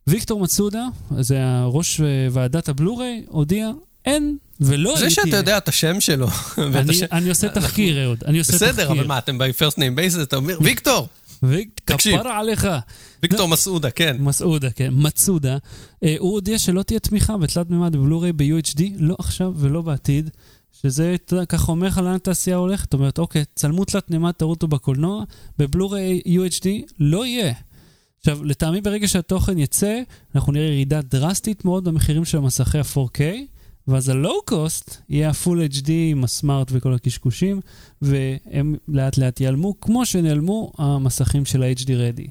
ויקטור 0.08 0.40
מצודה, 0.40 0.86
זה 1.20 1.38
הראש 1.46 2.02
אה, 2.02 2.06
ועדת 2.32 2.70
הבלו-ריי, 2.70 3.24
הודיע, 3.28 3.72
אין 4.06 4.38
ולא 4.62 4.96
זה 5.00 5.10
שאתה. 5.10 5.38
יודע 5.38 5.58
את 5.58 5.68
השם 5.68 6.02
שלו, 6.02 6.28
אני, 6.58 6.90
השם- 6.92 7.06
אני 7.12 7.30
עושה 7.30 7.50
תחקיר, 7.50 8.04
אהוד, 8.06 8.24
אני 8.26 8.40
עושה 8.40 8.52
תחקיר. 8.54 8.68
בסדר, 8.68 8.92
אבל 8.92 9.08
מה, 9.08 9.18
אתם 9.18 9.38
ב-first 9.38 9.76
name 9.76 9.98
basis, 10.18 10.22
אתה 10.22 10.36
אומר, 10.36 10.58
ויקטור! 10.62 11.08
תקשיב. 11.86 12.16
וכפרה 12.16 12.40
עליך. 12.40 12.68
ויקטור 13.24 13.48
מסעודה, 13.48 13.92
כן. 13.92 14.18
מסעודה, 14.20 14.70
כן, 14.70 14.90
מצודה. 14.92 15.58
אה, 16.04 16.16
הוא 16.20 16.32
הודיע 16.32 16.60
שלא 16.60 16.84
תהיה 16.84 17.00
תמיכה 17.00 17.38
בתלת 17.38 17.70
מימד 17.70 17.96
בבלו-ריי 17.96 18.32
ב-UHD, 18.34 18.82
לא 18.98 19.16
עכשיו 19.20 19.54
ולא 19.58 19.82
בעתיד. 19.82 20.30
שזה, 20.82 21.16
אתה 21.16 21.34
יודע, 21.34 21.46
ככה 21.46 21.72
אומר 21.72 21.88
לך 21.88 21.98
לאן 21.98 22.16
התעשייה 22.16 22.56
הולכת. 22.58 22.84
זאת 22.84 22.94
אומרת, 22.94 23.20
אוקיי, 23.20 23.44
צלמו 23.56 23.86
תלת 23.86 24.10
מימד, 24.12 24.32
תראו 24.32 24.50
אותו 24.50 24.68
בקולנוע, 24.68 25.24
ב 25.60 25.68
Blu-ray 25.68 26.22
UHD 26.26 26.68
לא 27.00 27.26
יהיה. 27.26 27.54
עכשיו, 28.26 28.44
לטעמי 28.44 28.82
ברגע 28.82 29.08
שהתוכן 29.08 29.58
יצא, 29.58 30.02
אנחנו 30.36 30.52
נראה 30.52 30.66
ירידה 30.66 31.02
דרסטית 31.02 31.66
מאוד 31.66 31.84
במחירים 31.84 32.26
של 32.26 32.40
מסכי 32.40 32.78
ה-4K, 32.78 33.22
ואז 33.88 34.10
הלואו-קוסט 34.10 34.98
יהיה 35.10 35.30
ה-full 35.30 35.74
HD 35.74 35.90
עם 35.90 36.24
ה 36.24 36.31
smart 36.31 36.68
וכל 36.72 36.94
הקשקושים, 36.94 37.60
והם 38.02 38.76
לאט 38.88 39.18
לאט 39.18 39.42
ייעלמו, 39.42 39.80
כמו 39.80 40.06
שנעלמו 40.06 40.72
המסכים 40.78 41.46
של 41.46 41.64
ה-HD 41.64 41.88
Ready. 41.88 42.30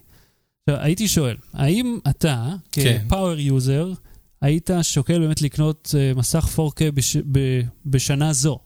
עכשיו, 0.68 0.82
הייתי 0.84 1.08
שואל, 1.08 1.36
האם 1.52 1.98
אתה, 2.10 2.48
כן. 2.72 2.98
כ 3.06 3.15
power 3.15 3.38
user, 3.38 3.92
היית 4.40 4.70
שוקל 4.82 5.18
באמת 5.18 5.42
לקנות 5.42 5.94
אה, 5.94 6.18
מסך 6.18 6.58
4K 6.58 6.90
בש, 6.94 7.16
ב, 7.16 7.60
בשנה 7.86 8.32
זו? 8.32 8.58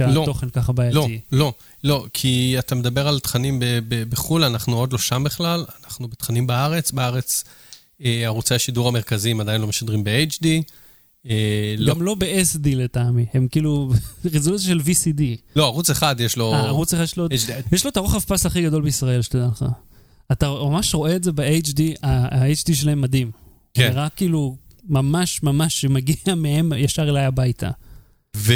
לא. 0.00 0.20
שהתוכן 0.20 0.48
ככה 0.50 0.72
בעייתי. 0.72 0.96
לא, 0.96 1.08
לא, 1.32 1.52
לא, 1.84 2.06
כי 2.12 2.56
אתה 2.58 2.74
מדבר 2.74 3.08
על 3.08 3.20
תכנים 3.20 3.60
ב- 3.60 3.64
ב- 3.88 4.10
בחו"ל, 4.10 4.44
אנחנו 4.44 4.76
עוד 4.76 4.92
לא 4.92 4.98
שם 4.98 5.24
בכלל, 5.24 5.64
אנחנו 5.84 6.08
בתכנים 6.08 6.46
בארץ. 6.46 6.90
בארץ 6.90 7.44
אה, 8.04 8.22
ערוצי 8.24 8.54
השידור 8.54 8.88
המרכזיים 8.88 9.40
עדיין 9.40 9.60
לא 9.60 9.66
משדרים 9.66 10.04
ב-HD. 10.04 10.46
אה, 11.30 11.74
לא, 11.78 11.94
גם 11.94 12.02
לא 12.02 12.14
ב-SD 12.14 12.64
לטעמי, 12.64 13.26
הם 13.34 13.48
כאילו 13.48 13.90
רזולוציה 14.34 14.68
של 14.68 14.80
VCD. 14.80 15.22
לא, 15.56 15.64
ערוץ 15.64 15.90
אחד 15.90 16.16
יש 16.20 16.36
לו... 16.36 16.52
אה, 16.52 16.66
ערוץ 16.66 16.94
אחד 16.94 17.02
יש 17.02 17.16
לו... 17.16 17.26
HD. 17.26 17.52
יש 17.72 17.84
לו 17.84 17.90
את 17.90 17.96
הרוחב 17.96 18.18
פס 18.18 18.46
הכי 18.46 18.62
גדול 18.62 18.82
בישראל, 18.82 19.22
שתדע 19.22 19.46
לך. 19.52 19.64
אתה 20.32 20.50
ממש 20.50 20.94
רואה 20.94 21.16
את 21.16 21.24
זה 21.24 21.32
ב-HD, 21.32 21.80
ה-HD 22.02 22.74
שלהם 22.74 23.00
מדהים. 23.00 23.30
כן. 23.74 23.82
זה 23.82 23.88
נראה 23.90 24.08
כאילו 24.08 24.56
ממש 24.88 25.42
ממש 25.42 25.80
שמגיע 25.80 26.34
מהם 26.36 26.72
ישר 26.76 27.08
אליי 27.08 27.24
הביתה. 27.24 27.70
ו- 28.38 28.54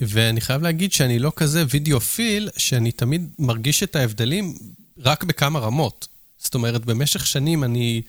ואני 0.00 0.40
חייב 0.40 0.62
להגיד 0.62 0.92
שאני 0.92 1.18
לא 1.18 1.32
כזה 1.36 1.64
וידאופיל, 1.70 2.48
שאני 2.56 2.92
תמיד 2.92 3.28
מרגיש 3.38 3.82
את 3.82 3.96
ההבדלים 3.96 4.54
רק 4.98 5.24
בכמה 5.24 5.58
רמות. 5.58 6.08
זאת 6.38 6.54
אומרת, 6.54 6.84
במשך 6.84 7.26
שנים 7.26 7.64
אני 7.64 8.02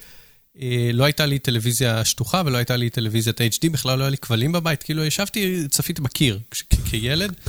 אה, 0.62 0.90
לא 0.94 1.04
הייתה 1.04 1.26
לי 1.26 1.40
טלוויזיה 1.40 2.06
שטוחה 2.06 2.42
ולא 2.46 2.58
הייתה 2.58 2.76
לי 2.76 2.90
טלוויזיית 2.90 3.42
HD, 3.42 3.70
בכלל 3.72 3.98
לא 3.98 4.04
היה 4.04 4.10
לי 4.10 4.18
כבלים 4.18 4.52
בבית, 4.52 4.84
כאילו 4.84 5.04
ישבתי, 5.06 5.68
צפיתי 5.70 6.02
בקיר 6.02 6.40
כש- 6.52 6.64
כ- 6.70 6.90
כילד. 6.90 7.34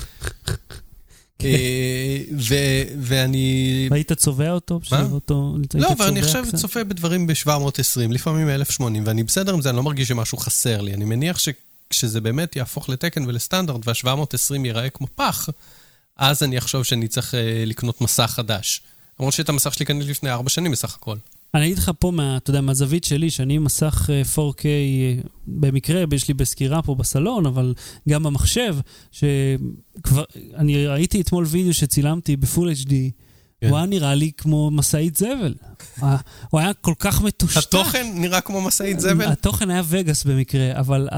אה, 1.44 2.18
ו- 2.38 2.82
ואני... 3.00 3.88
והיית 3.90 4.12
צובע 4.12 4.50
אותו? 4.50 4.78
בשביל 4.78 5.00
אותו- 5.00 5.56
היית 5.58 5.74
לא, 5.74 5.92
אבל 5.92 6.06
אני 6.06 6.20
עכשיו? 6.20 6.44
צופה 6.56 6.84
בדברים 6.84 7.26
ב-720, 7.26 7.50
לפעמים 8.10 8.48
1080, 8.48 9.02
ואני 9.06 9.22
בסדר 9.22 9.54
עם 9.54 9.60
זה, 9.62 9.68
אני 9.68 9.76
לא 9.76 9.82
מרגיש 9.82 10.08
שמשהו 10.08 10.38
חסר 10.38 10.80
לי. 10.80 10.94
אני 10.94 11.04
מניח 11.04 11.38
שכשזה 11.92 12.20
באמת 12.20 12.56
יהפוך 12.56 12.88
לתקן 12.88 13.24
ולסטנדרט, 13.26 13.80
וה-720 13.86 14.64
ייראה 14.64 14.90
כמו 14.90 15.06
פח, 15.14 15.48
אז 16.16 16.42
אני 16.42 16.58
אחשוב 16.58 16.82
שאני 16.82 17.08
צריך 17.08 17.34
אה, 17.34 17.64
לקנות 17.66 18.00
מסך 18.00 18.30
חדש. 18.34 18.82
למרות 19.20 19.34
שאת 19.34 19.48
המסך 19.48 19.74
שלי 19.74 19.86
קניתי 19.86 20.10
לפני 20.10 20.30
ארבע 20.30 20.48
שנים 20.48 20.72
בסך 20.72 20.94
הכל. 20.94 21.16
אני 21.54 21.64
אגיד 21.64 21.78
לך 21.78 21.90
פה, 21.98 22.10
מה, 22.10 22.36
אתה 22.36 22.50
יודע, 22.50 22.60
מהזווית 22.60 23.04
שלי, 23.04 23.30
שאני 23.30 23.56
עם 23.56 23.64
מסך 23.64 24.10
אה, 24.12 24.22
4K, 24.34 24.64
אה, 24.64 25.14
במקרה, 25.46 26.04
יש 26.12 26.28
לי 26.28 26.34
בסקירה 26.34 26.82
פה 26.82 26.94
בסלון, 26.94 27.46
אבל 27.46 27.74
גם 28.08 28.22
במחשב, 28.22 28.76
שכבר, 29.12 30.24
אני 30.56 30.86
ראיתי 30.86 31.20
אתמול 31.20 31.44
וידאו 31.48 31.74
שצילמתי 31.74 32.36
בפול 32.36 32.72
HD, 32.72 32.92
כן. 33.62 33.68
הוא 33.68 33.76
היה 33.76 33.86
נראה 33.86 34.14
לי 34.14 34.30
כמו 34.36 34.70
משאית 34.70 35.16
זבל. 35.16 35.54
הוא 36.00 36.08
היה- 36.08 36.16
הוא 36.50 36.60
היה 36.60 36.74
כל 36.74 36.94
כך 36.98 37.22
מטושטש. 37.22 37.64
התוכן 37.66 38.06
נראה 38.14 38.40
כמו 38.40 38.60
משאית 38.60 39.00
זבל? 39.00 39.24
התוכן 39.26 39.70
היה 39.70 39.82
וגאס 39.88 40.24
במקרה, 40.24 40.78
אבל 40.80 41.08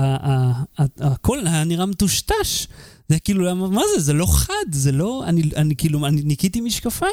הכל 1.00 1.46
היה 1.46 1.64
נראה 1.64 1.86
מטושטש. 1.86 2.66
זה 3.08 3.18
כאילו, 3.20 3.56
מה 3.56 3.82
זה? 3.94 4.02
זה 4.02 4.12
לא 4.12 4.26
חד, 4.26 4.52
זה 4.72 4.92
לא... 4.92 5.24
אני, 5.26 5.42
אני 5.56 5.76
כאילו, 5.76 6.06
אני 6.06 6.22
ניקיתי 6.22 6.60
משקפיים. 6.60 7.12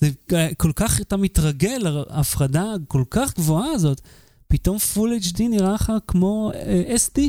זה 0.00 0.10
כל 0.56 0.72
כך, 0.76 1.00
אתה 1.00 1.16
מתרגל, 1.16 1.86
ההפרדה 2.10 2.64
כל 2.88 3.04
כך 3.10 3.34
גבוהה 3.34 3.70
הזאת. 3.72 4.00
פתאום 4.48 4.78
פול 4.78 5.12
HD 5.22 5.42
נראה 5.50 5.72
לך 5.72 5.92
כמו 6.06 6.50
אה, 6.54 6.94
SD. 6.96 7.20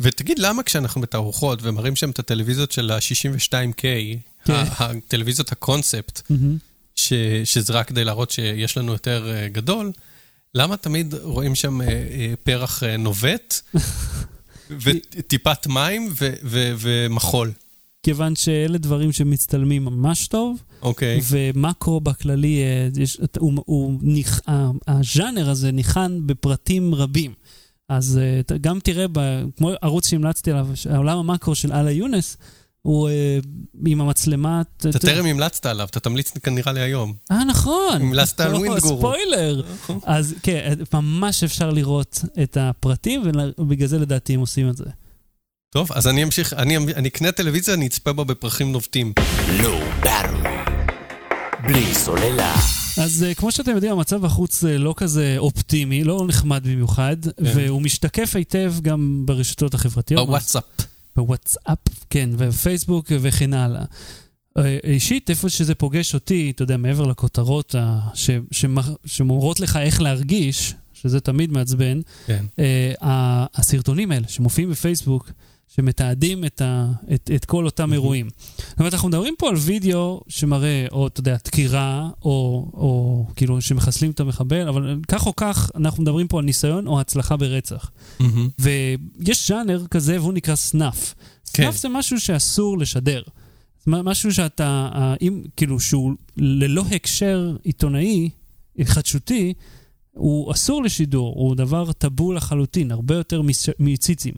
ותגיד, 0.00 0.38
למה 0.38 0.62
כשאנחנו 0.62 1.00
בתערוכות 1.00 1.58
ומראים 1.62 1.96
שם 1.96 2.10
את 2.10 2.18
הטלוויזיות 2.18 2.72
של 2.72 2.90
ה-62K, 2.90 3.76
כן. 3.76 3.88
הטלוויזיות 4.54 5.52
הקונספט, 5.52 6.30
ש, 6.98 7.12
שזה 7.44 7.72
רק 7.72 7.88
כדי 7.88 8.04
להראות 8.04 8.30
שיש 8.30 8.76
לנו 8.76 8.92
יותר 8.92 9.30
אה, 9.34 9.48
גדול, 9.48 9.92
למה 10.54 10.76
תמיד 10.76 11.14
רואים 11.22 11.54
שם 11.54 11.80
אה, 11.80 11.86
אה, 11.86 12.34
פרח 12.42 12.82
נובט, 12.98 13.60
וטיפת 14.82 15.66
מים 15.66 16.12
ומחול? 16.78 17.52
כיוון 18.02 18.36
שאלה 18.36 18.78
דברים 18.78 19.12
שמצטלמים 19.12 19.84
ממש 19.84 20.26
טוב, 20.26 20.62
אוקיי. 20.82 21.20
ומקרו 21.30 22.00
בכללי, 22.00 22.60
יש, 22.96 23.18
הוא, 23.38 23.52
הוא, 23.66 23.98
נכ, 24.02 24.40
הז'אנר 24.88 25.50
הזה 25.50 25.72
ניחן 25.72 26.20
בפרטים 26.26 26.94
רבים. 26.94 27.32
אז 27.88 28.20
גם 28.60 28.80
תראה, 28.80 29.06
ב, 29.12 29.42
כמו 29.56 29.70
ערוץ 29.82 30.08
שהמלצתי 30.08 30.50
עליו, 30.50 30.68
העולם 30.90 31.18
המקרו 31.18 31.54
של 31.54 31.72
אללה 31.72 31.90
יונס, 31.90 32.36
הוא 32.82 33.08
אה, 33.08 33.38
עם 33.86 34.00
המצלמה... 34.00 34.62
אתה 34.76 34.98
טרם 34.98 35.26
המלצת 35.26 35.66
עליו, 35.66 35.86
אתה 35.90 36.00
תמליץ 36.00 36.32
נראה 36.46 36.72
לי 36.72 36.80
היום. 36.80 37.14
אה, 37.30 37.44
נכון. 37.44 37.94
המלצת 38.02 38.40
על 38.40 38.52
לא, 38.52 38.56
ווינגורו. 38.56 38.98
ספוילר. 38.98 39.62
אז 40.04 40.34
כן, 40.42 40.74
ממש 40.94 41.44
אפשר 41.44 41.70
לראות 41.70 42.24
את 42.42 42.56
הפרטים, 42.60 43.22
ובגלל 43.58 43.88
זה 43.88 43.98
לדעתי 43.98 44.34
הם 44.34 44.40
עושים 44.40 44.68
את 44.68 44.76
זה. 44.76 44.84
טוב, 45.70 45.92
אז 45.92 46.08
אני 46.08 46.22
אמשיך, 46.22 46.52
אני 46.52 46.76
אני 46.76 47.08
אקנה 47.08 47.32
טלוויזיה, 47.32 47.74
אני 47.74 47.86
אצפה 47.86 48.12
בה 48.12 48.24
בפרחים 48.24 48.72
נובטים. 48.72 49.12
Low 49.60 50.04
Battery. 50.04 50.70
בלי 51.66 51.94
סוללה. 51.94 52.54
אז 53.02 53.26
uh, 53.30 53.34
כמו 53.34 53.52
שאתם 53.52 53.70
יודעים, 53.70 53.92
המצב 53.92 54.20
בחוץ 54.20 54.64
uh, 54.64 54.66
לא 54.66 54.94
כזה 54.96 55.34
אופטימי, 55.38 56.04
לא 56.04 56.24
נחמד 56.28 56.62
במיוחד, 56.64 57.16
והוא 57.38 57.82
משתקף 57.82 58.36
היטב 58.36 58.74
גם 58.82 59.22
ברשתות 59.24 59.74
החברתיות. 59.74 60.26
בוואטסאפ. 60.26 60.64
בוואטסאפ, 61.18 61.78
כן, 62.10 62.30
ופייסבוק 62.38 63.06
וכן 63.20 63.54
הלאה. 63.54 63.84
אה, 64.58 64.78
אישית, 64.84 65.30
איפה 65.30 65.48
שזה 65.48 65.74
פוגש 65.74 66.14
אותי, 66.14 66.50
אתה 66.54 66.62
יודע, 66.62 66.76
מעבר 66.76 67.06
לכותרות 67.06 67.74
ש- 68.14 68.30
שמ- 68.50 68.78
שמורות 69.06 69.60
לך 69.60 69.76
איך 69.76 70.00
להרגיש, 70.02 70.74
שזה 70.94 71.20
תמיד 71.20 71.52
מעצבן, 71.52 72.00
כן. 72.26 72.44
אה, 72.58 72.92
הסרטונים 73.54 74.12
האלה 74.12 74.28
שמופיעים 74.28 74.70
בפייסבוק, 74.70 75.30
שמתעדים 75.74 76.44
את, 76.44 76.60
ה, 76.60 76.92
את, 77.14 77.30
את 77.34 77.44
כל 77.44 77.64
אותם 77.64 77.92
אירועים. 77.92 78.28
זאת 78.56 78.78
אומרת, 78.78 78.94
אנחנו 78.94 79.08
מדברים 79.08 79.34
פה 79.38 79.48
על 79.48 79.56
וידאו 79.56 80.20
שמראה, 80.28 80.86
או 80.92 81.06
אתה 81.06 81.20
יודע, 81.20 81.36
דקירה, 81.44 82.08
או, 82.22 82.66
או 82.74 83.24
כאילו 83.36 83.60
שמחסלים 83.60 84.10
את 84.10 84.20
המחבל, 84.20 84.68
אבל 84.68 84.98
כך 85.08 85.26
או 85.26 85.36
כך, 85.36 85.70
אנחנו 85.74 86.02
מדברים 86.02 86.28
פה 86.28 86.38
על 86.38 86.44
ניסיון 86.44 86.86
או 86.86 87.00
הצלחה 87.00 87.36
ברצח. 87.36 87.90
מהמם. 88.20 88.48
ויש 88.58 89.48
ז'אנר 89.48 89.86
כזה, 89.90 90.20
והוא 90.20 90.32
נקרא 90.32 90.54
סנאף. 90.54 91.14
כן. 91.52 91.62
סנאף 91.62 91.76
זה 91.76 91.88
משהו 91.88 92.20
שאסור 92.20 92.78
לשדר. 92.78 93.22
משהו 93.86 94.34
שאתה, 94.34 94.90
אם, 95.22 95.42
כאילו, 95.56 95.80
שהוא 95.80 96.12
ללא 96.36 96.84
הקשר 96.90 97.56
עיתונאי, 97.64 98.30
חדשותי, 98.84 99.54
הוא 100.12 100.52
אסור 100.52 100.82
לשידור, 100.82 101.34
הוא 101.36 101.54
דבר 101.54 101.92
טאבו 101.92 102.32
לחלוטין, 102.32 102.90
הרבה 102.90 103.14
יותר 103.14 103.42
מציצים. 103.78 104.34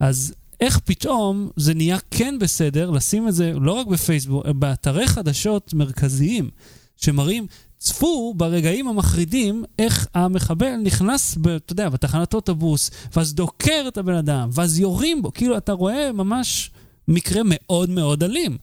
אז 0.00 0.34
איך 0.60 0.78
פתאום 0.78 1.50
זה 1.56 1.74
נהיה 1.74 1.98
כן 2.10 2.38
בסדר 2.40 2.90
לשים 2.90 3.28
את 3.28 3.34
זה 3.34 3.52
לא 3.52 3.72
רק 3.72 3.86
בפייסבוק, 3.86 4.46
באתרי 4.46 5.08
חדשות 5.08 5.74
מרכזיים, 5.74 6.50
שמראים, 6.96 7.46
צפו 7.78 8.34
ברגעים 8.36 8.88
המחרידים 8.88 9.64
איך 9.78 10.06
המחבל 10.14 10.76
נכנס, 10.76 11.36
ב, 11.40 11.48
אתה 11.48 11.72
יודע, 11.72 11.88
בתחנת 11.88 12.34
אוטובוס, 12.34 12.90
ואז 13.16 13.34
דוקר 13.34 13.84
את 13.88 13.98
הבן 13.98 14.14
אדם, 14.14 14.48
ואז 14.52 14.78
יורים 14.78 15.22
בו, 15.22 15.32
כאילו 15.32 15.56
אתה 15.56 15.72
רואה 15.72 16.12
ממש 16.12 16.70
מקרה 17.08 17.40
מאוד 17.44 17.90
מאוד 17.90 18.22
אלים. 18.22 18.58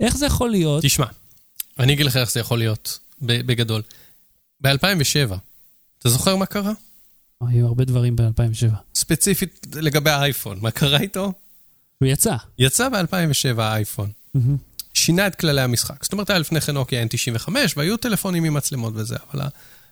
איך 0.00 0.16
זה 0.16 0.26
יכול 0.26 0.50
להיות? 0.50 0.84
תשמע, 0.84 1.06
אני 1.78 1.92
אגיד 1.92 2.06
לך 2.06 2.16
איך 2.16 2.32
זה 2.32 2.40
יכול 2.40 2.58
להיות, 2.58 2.98
בגדול. 3.20 3.82
ב-2007, 4.60 5.34
אתה 5.98 6.08
זוכר 6.08 6.36
מה 6.36 6.46
קרה? 6.46 6.72
היו 7.48 7.66
הרבה 7.66 7.84
דברים 7.84 8.16
ב-2007. 8.16 8.74
ספציפית 8.94 9.66
לגבי 9.74 10.10
האייפון, 10.10 10.58
מה 10.60 10.70
קרה 10.70 11.00
איתו? 11.00 11.32
הוא 11.98 12.08
יצא. 12.08 12.36
יצא 12.58 12.88
ב-2007 12.88 13.60
האייפון. 13.60 14.10
שינה 14.94 15.26
את 15.26 15.34
כללי 15.34 15.60
המשחק. 15.60 16.04
זאת 16.04 16.12
אומרת, 16.12 16.30
היה 16.30 16.38
לפני 16.38 16.60
כן 16.60 16.74
נוקיה 16.74 17.04
N95, 17.04 17.48
והיו 17.76 17.96
טלפונים 17.96 18.44
עם 18.44 18.54
מצלמות 18.54 18.92
וזה, 18.96 19.16
אבל 19.32 19.42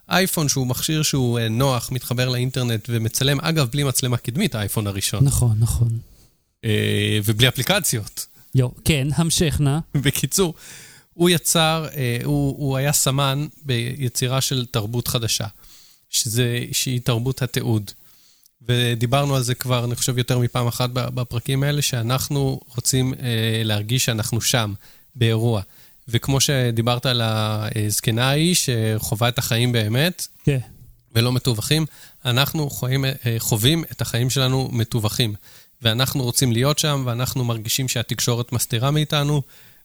האייפון, 0.08 0.48
שהוא 0.48 0.66
מכשיר 0.66 1.02
שהוא 1.02 1.38
אה, 1.38 1.48
נוח, 1.48 1.92
מתחבר 1.92 2.28
לאינטרנט 2.28 2.86
ומצלם, 2.88 3.40
אגב, 3.40 3.68
בלי 3.70 3.84
מצלמה 3.84 4.16
קדמית, 4.16 4.54
האייפון 4.54 4.86
הראשון, 4.86 5.24
נכון, 5.24 5.56
נכון. 5.58 5.98
אה, 6.64 7.18
ובלי 7.24 7.48
אפליקציות. 7.48 8.26
יו, 8.54 8.68
כן, 8.84 9.08
המשך 9.14 9.56
נא. 9.60 9.78
בקיצור, 9.94 10.54
הוא 11.14 11.30
יצר, 11.30 11.86
אה, 11.94 12.18
הוא, 12.24 12.54
הוא 12.58 12.76
היה 12.76 12.92
סמן 12.92 13.46
ביצירה 13.64 14.40
של 14.40 14.66
תרבות 14.70 15.08
חדשה, 15.08 15.46
שזה, 16.12 16.64
שהיא 16.72 17.00
תרבות 17.04 17.42
התיעוד. 17.42 17.90
ודיברנו 18.68 19.36
על 19.36 19.42
זה 19.42 19.54
כבר, 19.54 19.84
אני 19.84 19.94
חושב, 19.94 20.18
יותר 20.18 20.38
מפעם 20.38 20.66
אחת 20.66 20.90
בפרקים 20.92 21.62
האלה, 21.62 21.82
שאנחנו 21.82 22.60
רוצים 22.76 23.14
אה, 23.14 23.62
להרגיש 23.64 24.04
שאנחנו 24.04 24.40
שם, 24.40 24.74
באירוע. 25.14 25.62
וכמו 26.08 26.40
שדיברת 26.40 27.06
על 27.06 27.20
הזקנה 27.24 28.28
ההיא, 28.28 28.54
שחווה 28.54 29.28
את 29.28 29.38
החיים 29.38 29.72
באמת, 29.72 30.26
כן. 30.44 30.58
ולא 31.14 31.32
מתווכים, 31.32 31.86
אנחנו 32.24 32.70
חווים, 32.70 33.04
אה, 33.04 33.36
חווים 33.38 33.84
את 33.92 34.00
החיים 34.00 34.30
שלנו 34.30 34.68
מתווכים. 34.72 35.34
ואנחנו 35.82 36.22
רוצים 36.22 36.52
להיות 36.52 36.78
שם, 36.78 37.02
ואנחנו 37.06 37.44
מרגישים 37.44 37.88
שהתקשורת 37.88 38.52
מסתירה 38.52 38.90
מאיתנו, 38.90 39.42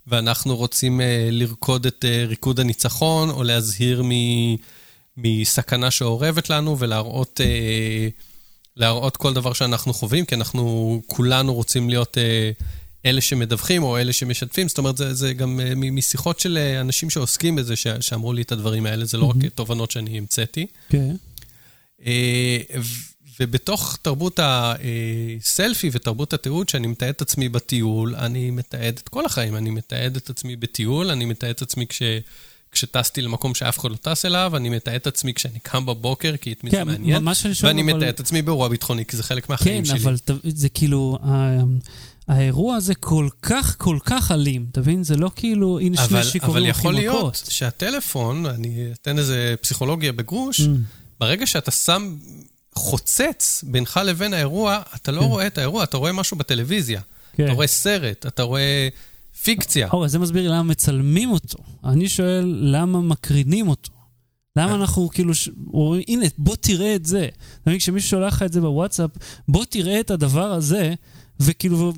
ואנחנו 0.07 0.55
רוצים 0.55 1.01
אה, 1.01 1.29
לרקוד 1.31 1.85
את 1.85 2.05
אה, 2.05 2.25
ריקוד 2.27 2.59
הניצחון, 2.59 3.29
או 3.29 3.43
להזהיר 3.43 4.03
מ, 4.03 4.11
מסכנה 5.17 5.91
שאורבת 5.91 6.49
לנו, 6.49 6.79
ולהראות 6.79 7.41
אה, 7.41 8.07
להראות 8.75 9.17
כל 9.17 9.33
דבר 9.33 9.53
שאנחנו 9.53 9.93
חווים, 9.93 10.25
כי 10.25 10.35
אנחנו 10.35 11.01
כולנו 11.07 11.53
רוצים 11.53 11.89
להיות 11.89 12.17
אה, 12.17 12.51
אלה 13.05 13.21
שמדווחים, 13.21 13.83
או 13.83 13.97
אלה 13.97 14.13
שמשתפים. 14.13 14.67
זאת 14.67 14.77
אומרת, 14.77 14.97
זה, 14.97 15.13
זה 15.13 15.33
גם 15.33 15.59
אה, 15.59 15.73
משיחות 15.75 16.39
של 16.39 16.57
אה, 16.57 16.81
אנשים 16.81 17.09
שעוסקים 17.09 17.55
בזה, 17.55 17.75
ש, 17.75 17.87
שאמרו 17.99 18.33
לי 18.33 18.41
את 18.41 18.51
הדברים 18.51 18.85
האלה, 18.85 19.05
זה 19.05 19.17
לא 19.17 19.25
רק 19.25 19.35
אה, 19.43 19.49
תובנות 19.49 19.91
שאני 19.91 20.17
המצאתי. 20.17 20.67
כן. 20.89 21.15
אה, 22.05 22.57
ו- 22.79 23.17
ובתוך 23.39 23.97
תרבות 24.01 24.39
הסלפי 24.43 25.89
ותרבות 25.93 26.33
התיעוד, 26.33 26.69
שאני 26.69 26.87
מתעד 26.87 27.09
את 27.09 27.21
עצמי 27.21 27.49
בטיול, 27.49 28.15
אני 28.15 28.51
מתעד 28.51 28.99
את 29.03 29.09
כל 29.09 29.25
החיים. 29.25 29.55
אני 29.55 29.69
מתעד 29.69 30.15
את 30.15 30.29
עצמי 30.29 30.55
בטיול, 30.55 31.09
אני 31.09 31.25
מתעד 31.25 31.49
את 31.49 31.61
עצמי 31.61 31.87
כש... 31.87 32.01
כשטסתי 32.71 33.21
למקום 33.21 33.55
שאף 33.55 33.79
אחד 33.79 33.91
לא 33.91 33.95
טס 33.95 34.25
אליו, 34.25 34.51
אני 34.57 34.69
מתעד 34.69 34.95
את 34.95 35.07
עצמי 35.07 35.33
כשאני 35.33 35.59
קם 35.59 35.85
בבוקר, 35.85 36.37
כי 36.41 36.51
את 36.53 36.63
מי 36.63 36.69
זה 36.71 36.77
כן, 36.77 36.87
מעניין, 36.87 37.33
שאני 37.33 37.53
שואל, 37.53 37.71
ואני 37.71 37.81
אבל- 37.81 37.93
מתעד 37.97 38.09
את 38.09 38.19
עצמי 38.19 38.41
באירוע 38.41 38.67
ביטחוני, 38.67 39.05
כי 39.05 39.17
זה 39.17 39.23
חלק 39.23 39.49
מהחיים 39.49 39.83
כן, 39.83 39.89
שלי. 39.89 39.99
אבל 40.03 40.17
ת- 40.17 40.31
זה 40.43 40.69
כאילו, 40.69 41.17
האירוע 42.27 42.75
הזה 42.75 42.95
כל 42.95 43.27
כך, 43.41 43.75
כל 43.77 43.97
כך 44.05 44.31
אלים, 44.31 44.65
אתה 44.71 44.79
מבין? 44.79 45.03
זה 45.03 45.15
לא 45.17 45.31
כאילו, 45.35 45.79
שני 45.81 45.95
אבל, 46.03 46.23
שיכורים 46.23 46.57
אבל 46.63 46.69
יכול 46.69 46.93
להיות 46.93 47.15
מכות. 47.17 47.41
שהטלפון, 47.49 48.45
אני 48.45 48.87
אתן 49.01 49.17
איזה 49.17 49.55
פסיכולוגיה 49.61 50.11
בגרוש, 50.11 50.59
Mm. 50.61 50.63
ברגע 51.19 51.47
שאתה 51.47 51.71
שם 51.71 52.15
חוצץ 52.75 53.63
בינך 53.67 53.99
לבין 54.05 54.33
האירוע, 54.33 54.81
אתה 54.95 55.11
לא 55.11 55.21
רואה 55.21 55.47
את 55.47 55.57
האירוע, 55.57 55.83
אתה 55.83 55.97
רואה 55.97 56.11
משהו 56.11 56.37
בטלוויזיה. 56.37 57.01
כן. 57.35 57.45
אתה 57.45 57.53
רואה 57.53 57.67
סרט, 57.67 58.25
אתה 58.25 58.43
רואה 58.43 58.87
פיקציה. 59.43 59.89
או, 59.93 60.05
אז 60.05 60.11
זה 60.11 60.19
מסביר 60.19 60.43
לי 60.43 60.49
למה 60.49 60.63
מצלמים 60.63 61.31
אותו. 61.31 61.57
אני 61.83 62.09
שואל, 62.09 62.59
למה 62.61 63.01
מקרינים 63.01 63.67
אותו? 63.67 63.91
למה 64.55 64.75
אנחנו 64.75 65.09
כאילו, 65.09 65.35
ש... 65.35 65.49
אומרים, 65.73 66.03
הנה, 66.07 66.25
בוא 66.37 66.55
תראה 66.55 66.95
את 66.95 67.05
זה. 67.05 67.27
אתה 67.61 67.69
מבין, 67.69 67.79
כשמישהו 67.79 68.09
שולח 68.09 68.33
לך 68.33 68.43
את 68.43 68.53
זה 68.53 68.61
בוואטסאפ, 68.61 69.11
בוא 69.47 69.65
תראה 69.65 69.99
את 69.99 70.11
הדבר 70.11 70.51
הזה, 70.51 70.93
וכאילו, 71.39 71.93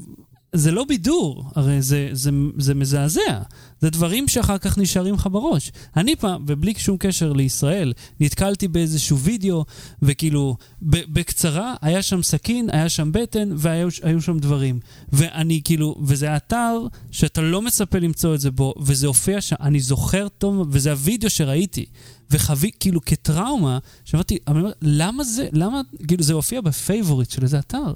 זה 0.55 0.72
לא 0.72 0.84
בידור, 0.84 1.43
הרי 1.55 1.81
זה, 1.81 2.10
זה, 2.12 2.29
זה 2.58 2.75
מזעזע. 2.75 3.41
זה 3.81 3.89
דברים 3.89 4.27
שאחר 4.27 4.57
כך 4.57 4.77
נשארים 4.77 5.15
לך 5.15 5.27
בראש. 5.31 5.71
אני 5.98 6.15
פעם, 6.15 6.45
ובלי 6.48 6.74
שום 6.77 6.98
קשר 6.98 7.33
לישראל, 7.33 7.93
נתקלתי 8.19 8.67
באיזשהו 8.67 9.19
וידאו, 9.19 9.65
וכאילו, 10.01 10.55
בקצרה, 10.81 11.74
היה 11.81 12.01
שם 12.01 12.24
סכין, 12.24 12.69
היה 12.71 12.89
שם 12.89 13.12
בטן, 13.12 13.50
והיו 13.57 14.21
שם 14.21 14.39
דברים. 14.39 14.79
ואני 15.13 15.62
כאילו, 15.63 15.95
וזה 16.01 16.36
אתר 16.36 16.77
שאתה 17.12 17.41
לא 17.41 17.62
מצפה 17.62 18.00
למצוא 18.00 18.36
את 18.36 18.39
זה 18.39 18.51
בו, 18.51 18.74
וזה 18.79 19.07
הופיע 19.07 19.41
שם, 19.41 19.55
אני 19.59 19.79
זוכר 19.79 20.27
טוב, 20.38 20.67
וזה 20.71 20.91
הוידאו 20.91 21.29
שראיתי. 21.29 21.86
וחווי, 22.31 22.71
כאילו, 22.79 23.01
כטראומה, 23.01 23.77
שאמרתי, 24.05 24.38
למה 24.81 25.24
זה, 25.24 25.48
למה, 25.51 25.81
כאילו, 26.07 26.24
זה 26.24 26.33
הופיע 26.33 26.62
ב 26.62 26.69
favorite 26.69 27.29
של 27.31 27.43
איזה 27.43 27.59
אתר. 27.59 27.93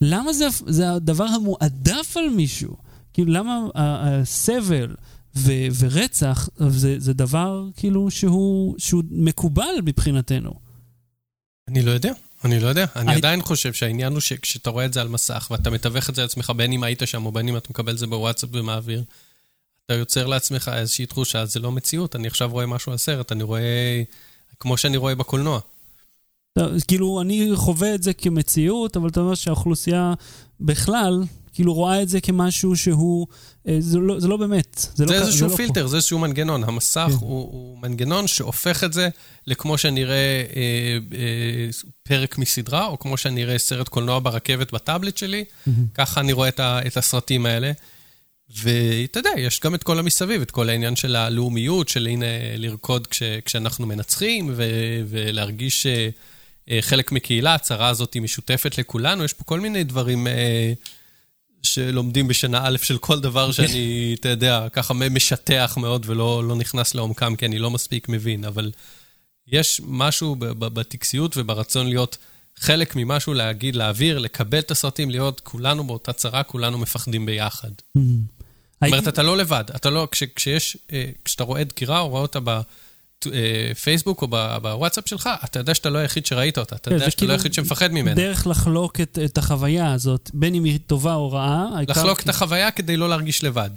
למה 0.00 0.32
זה, 0.32 0.48
זה 0.66 0.92
הדבר 0.92 1.24
המועדף 1.24 2.16
על 2.16 2.28
מישהו? 2.28 2.76
כאילו, 3.12 3.32
למה 3.32 3.60
הסבל 3.74 4.94
ו- 5.36 5.66
ורצח 5.78 6.48
זה, 6.68 6.94
זה 6.98 7.12
דבר, 7.12 7.64
כאילו, 7.76 8.10
שהוא, 8.10 8.74
שהוא 8.78 9.02
מקובל 9.10 9.74
מבחינתנו? 9.84 10.54
אני 11.68 11.82
לא 11.82 11.90
יודע, 11.90 12.12
אני 12.44 12.60
לא 12.60 12.68
יודע. 12.68 12.86
אני 12.96 13.08
אני- 13.08 13.16
עדיין 13.16 13.42
חושב 13.42 13.72
שהעניין 13.72 14.12
הוא 14.12 14.20
שכשאתה 14.20 14.70
רואה 14.70 14.84
את 14.84 14.92
זה 14.92 15.00
על 15.00 15.08
מסך, 15.08 15.48
ואתה 15.50 15.70
מתווך 15.70 16.10
את 16.10 16.14
זה 16.14 16.22
לעצמך, 16.22 16.52
בין 16.56 16.72
אם 16.72 16.82
היית 16.82 17.02
שם 17.06 17.26
או 17.26 17.32
בין 17.32 17.48
אם 17.48 17.56
אתה 17.56 17.66
מקבל 17.70 17.92
את 17.92 17.98
זה 17.98 18.06
בוואטסאפ 18.06 18.50
ומעביר, 18.52 19.04
אתה 19.86 19.94
יוצר 19.94 20.26
לעצמך 20.26 20.70
איזושהי 20.74 21.06
תחושה, 21.06 21.44
זה 21.46 21.60
לא 21.60 21.72
מציאות, 21.72 22.16
אני 22.16 22.26
עכשיו 22.26 22.50
רואה 22.50 22.66
משהו 22.66 22.92
על 22.92 22.98
סרט, 22.98 23.32
אני 23.32 23.42
רואה... 23.42 24.02
כמו 24.60 24.76
שאני 24.76 24.96
רואה 24.96 25.14
בקולנוע. 25.14 25.60
כאילו, 26.88 27.20
אני 27.20 27.50
חווה 27.54 27.94
את 27.94 28.02
זה 28.02 28.12
כמציאות, 28.12 28.96
אבל 28.96 29.08
אתה 29.08 29.20
אומר 29.20 29.34
שהאוכלוסייה 29.34 30.14
בכלל, 30.60 31.22
כאילו 31.54 31.74
רואה 31.74 32.02
את 32.02 32.08
זה 32.08 32.20
כמשהו 32.20 32.76
שהוא, 32.76 33.26
אה, 33.68 33.76
זה 33.78 33.98
לא, 33.98 34.20
זה 34.20 34.28
לא 34.28 34.36
באמת. 34.36 34.78
זה, 34.94 35.06
זה 35.06 35.12
לא, 35.12 35.12
איזשהו 35.12 35.48
לא 35.48 35.56
פילטר, 35.56 35.86
זה 35.86 35.96
איזשהו 35.96 36.18
מנגנון. 36.18 36.64
המסך 36.64 37.06
כן. 37.08 37.16
הוא, 37.20 37.52
הוא 37.52 37.78
מנגנון 37.78 38.26
שהופך 38.26 38.84
את 38.84 38.92
זה 38.92 39.08
לכמו 39.46 39.78
שאני 39.78 40.04
אראה 40.04 40.44
אה, 40.56 40.98
אה, 41.18 41.68
פרק 42.02 42.38
מסדרה, 42.38 42.86
או 42.86 42.98
כמו 42.98 43.16
שאני 43.16 43.44
אראה 43.44 43.58
סרט 43.58 43.88
קולנוע 43.88 44.18
ברכבת 44.18 44.72
בטאבלט 44.72 45.16
שלי, 45.16 45.44
מהמם. 45.66 45.86
ככה 45.94 46.20
אני 46.20 46.32
רואה 46.32 46.48
את, 46.48 46.60
ה, 46.60 46.80
את 46.86 46.96
הסרטים 46.96 47.46
האלה. 47.46 47.72
ואתה 48.62 49.18
יודע, 49.18 49.30
יש 49.36 49.60
גם 49.60 49.74
את 49.74 49.82
כל 49.82 49.98
המסביב, 49.98 50.42
את 50.42 50.50
כל 50.50 50.68
העניין 50.68 50.96
של 50.96 51.16
הלאומיות, 51.16 51.88
של 51.88 52.06
הנה 52.06 52.26
לרקוד 52.56 53.06
כש, 53.06 53.22
כשאנחנו 53.44 53.86
מנצחים, 53.86 54.50
ו, 54.56 54.64
ולהרגיש 55.08 55.86
אה, 55.86 56.08
אה, 56.70 56.78
חלק 56.80 57.12
מקהילה, 57.12 57.54
הצרה 57.54 57.88
הזאת 57.88 58.14
היא 58.14 58.22
משותפת 58.22 58.78
לכולנו, 58.78 59.24
יש 59.24 59.32
פה 59.32 59.44
כל 59.44 59.60
מיני 59.60 59.84
דברים 59.84 60.26
אה, 60.26 60.72
שלומדים 61.64 62.28
בשנה 62.28 62.60
א' 62.64 62.76
של 62.82 62.98
כל 62.98 63.20
דבר 63.20 63.52
שאני, 63.52 64.14
אתה 64.20 64.28
יודע, 64.28 64.66
ככה 64.72 64.94
משטח 64.94 65.74
מאוד 65.80 66.06
ולא 66.08 66.44
לא 66.48 66.56
נכנס 66.56 66.94
לעומקם, 66.94 67.36
כי 67.36 67.46
אני 67.46 67.58
לא 67.58 67.70
מספיק 67.70 68.08
מבין, 68.08 68.44
אבל 68.44 68.72
יש 69.48 69.80
משהו 69.84 70.36
ב- 70.36 70.44
ב- 70.44 70.74
בטקסיות 70.80 71.36
וברצון 71.36 71.86
להיות 71.86 72.18
חלק 72.56 72.96
ממשהו, 72.96 73.34
להגיד, 73.34 73.76
להעביר, 73.76 74.18
לקבל 74.18 74.58
את 74.58 74.70
הסרטים, 74.70 75.10
להיות 75.10 75.40
כולנו 75.40 75.84
באותה 75.84 76.12
צרה, 76.12 76.42
כולנו 76.42 76.78
מפחדים 76.78 77.26
ביחד. 77.26 77.70
מהמם. 77.94 78.18
זאת 78.84 78.92
אומרת, 78.92 79.08
אתה 79.08 79.22
לא 79.22 79.36
לבד, 79.36 79.64
אתה 79.76 79.90
לא, 79.90 80.08
כש, 80.10 80.22
כשיש, 80.22 80.76
אה, 80.92 81.10
כשאתה 81.24 81.44
רואה 81.44 81.64
דקירה 81.64 82.00
או 82.00 82.08
רואה 82.08 82.22
אותה 82.22 82.40
בפייסבוק 83.70 84.22
או 84.22 84.26
ב- 84.30 84.56
בוואטסאפ 84.62 85.08
שלך, 85.08 85.30
אתה 85.44 85.58
יודע 85.58 85.74
שאתה 85.74 85.90
לא 85.90 85.98
היחיד 85.98 86.26
שראית 86.26 86.58
אותה, 86.58 86.76
אתה 86.76 86.90
כן, 86.90 86.96
יודע 86.96 87.10
שאתה 87.10 87.16
לא 87.16 87.18
כאילו 87.18 87.32
היחיד 87.32 87.54
שמפחד 87.54 87.92
ממנה. 87.92 88.14
דרך 88.14 88.46
לחלוק 88.46 89.00
את, 89.00 89.18
את 89.24 89.38
החוויה 89.38 89.92
הזאת, 89.92 90.30
בין 90.34 90.54
אם 90.54 90.64
היא 90.64 90.78
טובה 90.86 91.14
או 91.14 91.32
רעה. 91.32 91.66
העיקר- 91.76 91.92
לחלוק 91.92 92.20
את 92.20 92.28
החוויה 92.28 92.70
כדי 92.70 92.96
לא 92.96 93.08
להרגיש 93.08 93.44
לבד. 93.44 93.70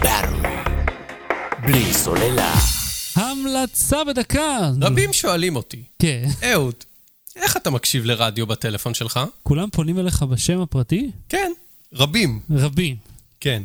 באטרי. 0.00 0.48
בלי 1.66 1.94
סוללה. 1.94 2.54
המלצה 3.14 4.04
בדקה. 4.04 4.70
רבים 4.82 5.12
שואלים 5.12 5.56
אותי, 5.56 5.82
כן. 5.98 6.28
אהוד, 6.52 6.74
איך 7.36 7.56
אתה 7.56 7.70
מקשיב 7.70 8.04
לרדיו 8.04 8.46
בטלפון 8.46 8.94
שלך? 8.94 9.20
כולם 9.42 9.68
פונים 9.72 9.98
אליך 9.98 10.22
בשם 10.22 10.60
הפרטי? 10.60 11.10
כן, 11.28 11.52
רבים, 11.94 12.40
רבים. 12.50 12.96
כן. 13.40 13.62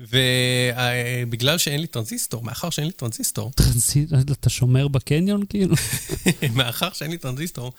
ובגלל 0.00 1.58
שאין 1.58 1.80
לי 1.80 1.86
טרנזיסטור, 1.86 2.42
מאחר 2.44 2.70
שאין 2.70 2.86
לי 2.86 2.92
טרנזיסטור, 2.92 3.50
טרנסי- 3.56 4.06
אתה 4.32 4.50
שומר 4.50 4.88
בקניון 4.88 5.42
כאילו? 5.48 5.76
מאחר 6.56 6.88
שאין 6.92 7.10
לי 7.10 7.18
טרנזיסטור, 7.18 7.72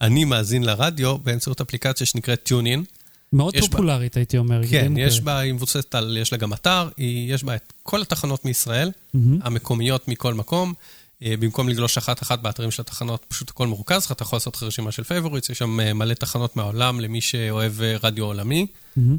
אני 0.00 0.24
מאזין 0.24 0.62
לרדיו 0.62 1.18
באמצעות 1.18 1.60
אפליקציה 1.60 2.06
שנקראת 2.06 2.42
TuneIn. 2.42 2.84
מאוד 3.32 3.54
יש 3.54 3.60
בה- 3.60 3.68
פופולרית 3.70 4.16
הייתי 4.16 4.38
אומר. 4.38 4.60
כן, 4.70 4.92
יש 4.98 5.12
מוכרת. 5.14 5.24
בה, 5.24 5.38
היא 5.38 5.52
מבוססת 5.52 5.94
על, 5.94 6.16
יש 6.20 6.32
לה 6.32 6.38
גם 6.38 6.52
אתר, 6.52 6.88
היא, 6.96 7.34
יש 7.34 7.44
בה 7.44 7.54
את 7.54 7.72
כל 7.82 8.02
התחנות 8.02 8.44
מישראל. 8.44 8.90
המקומיות 9.42 10.08
מכל 10.08 10.34
מקום. 10.34 10.74
אה, 11.22 11.34
במקום 11.40 11.68
לגלוש 11.68 11.96
אחת-אחת 11.98 12.38
באתרים 12.42 12.70
של 12.70 12.82
התחנות, 12.82 13.24
פשוט 13.28 13.50
הכל 13.50 13.66
מרוכז 13.66 14.04
לך, 14.04 14.12
אתה 14.12 14.22
יכול 14.22 14.36
לעשות 14.36 14.56
לך 14.56 14.62
רשימה 14.62 14.92
של 14.92 15.04
favorites, 15.04 15.50
יש 15.50 15.58
שם 15.58 15.80
אה, 15.80 15.92
מלא 15.94 16.14
תחנות 16.14 16.56
מהעולם 16.56 17.00
למי 17.00 17.20
שאוהב 17.20 17.80
אה, 17.82 17.96
רדיו 18.02 18.24
עולמי. 18.24 18.66
מהמם. 18.96 19.16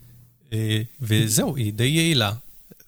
אה, 0.53 0.81
וזהו, 1.01 1.55
היא 1.55 1.73
די 1.73 1.83
יעילה, 1.83 2.31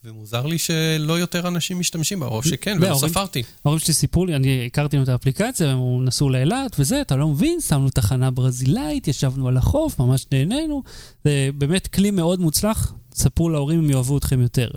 ומוזר 0.05 0.45
לי 0.45 0.57
שלא 0.57 1.19
יותר 1.19 1.47
אנשים 1.47 1.79
משתמשים 1.79 2.19
בה, 2.19 2.25
או 2.25 2.43
שכן, 2.43 2.77
ולא 2.81 2.95
ספרתי. 2.95 3.43
ההורים 3.65 3.79
שלי 3.79 3.93
סיפרו 3.93 4.25
לי, 4.25 4.35
אני 4.35 4.65
הכרתי 4.65 4.97
את 5.01 5.09
האפליקציה, 5.09 5.71
הם 5.71 6.05
נסעו 6.05 6.29
לאילת 6.29 6.75
וזה, 6.79 7.01
אתה 7.01 7.15
לא 7.15 7.27
מבין, 7.27 7.61
שמנו 7.61 7.89
תחנה 7.89 8.31
ברזילאית, 8.31 9.07
ישבנו 9.07 9.47
על 9.47 9.57
החוף, 9.57 9.99
ממש 9.99 10.25
נהנינו. 10.31 10.83
זה 11.23 11.49
באמת 11.57 11.87
כלי 11.87 12.11
מאוד 12.11 12.39
מוצלח, 12.39 12.93
ספרו 13.15 13.49
להורים 13.49 13.79
אם 13.79 13.89
יאהבו 13.89 14.17
אתכם 14.17 14.41
יותר. 14.41 14.69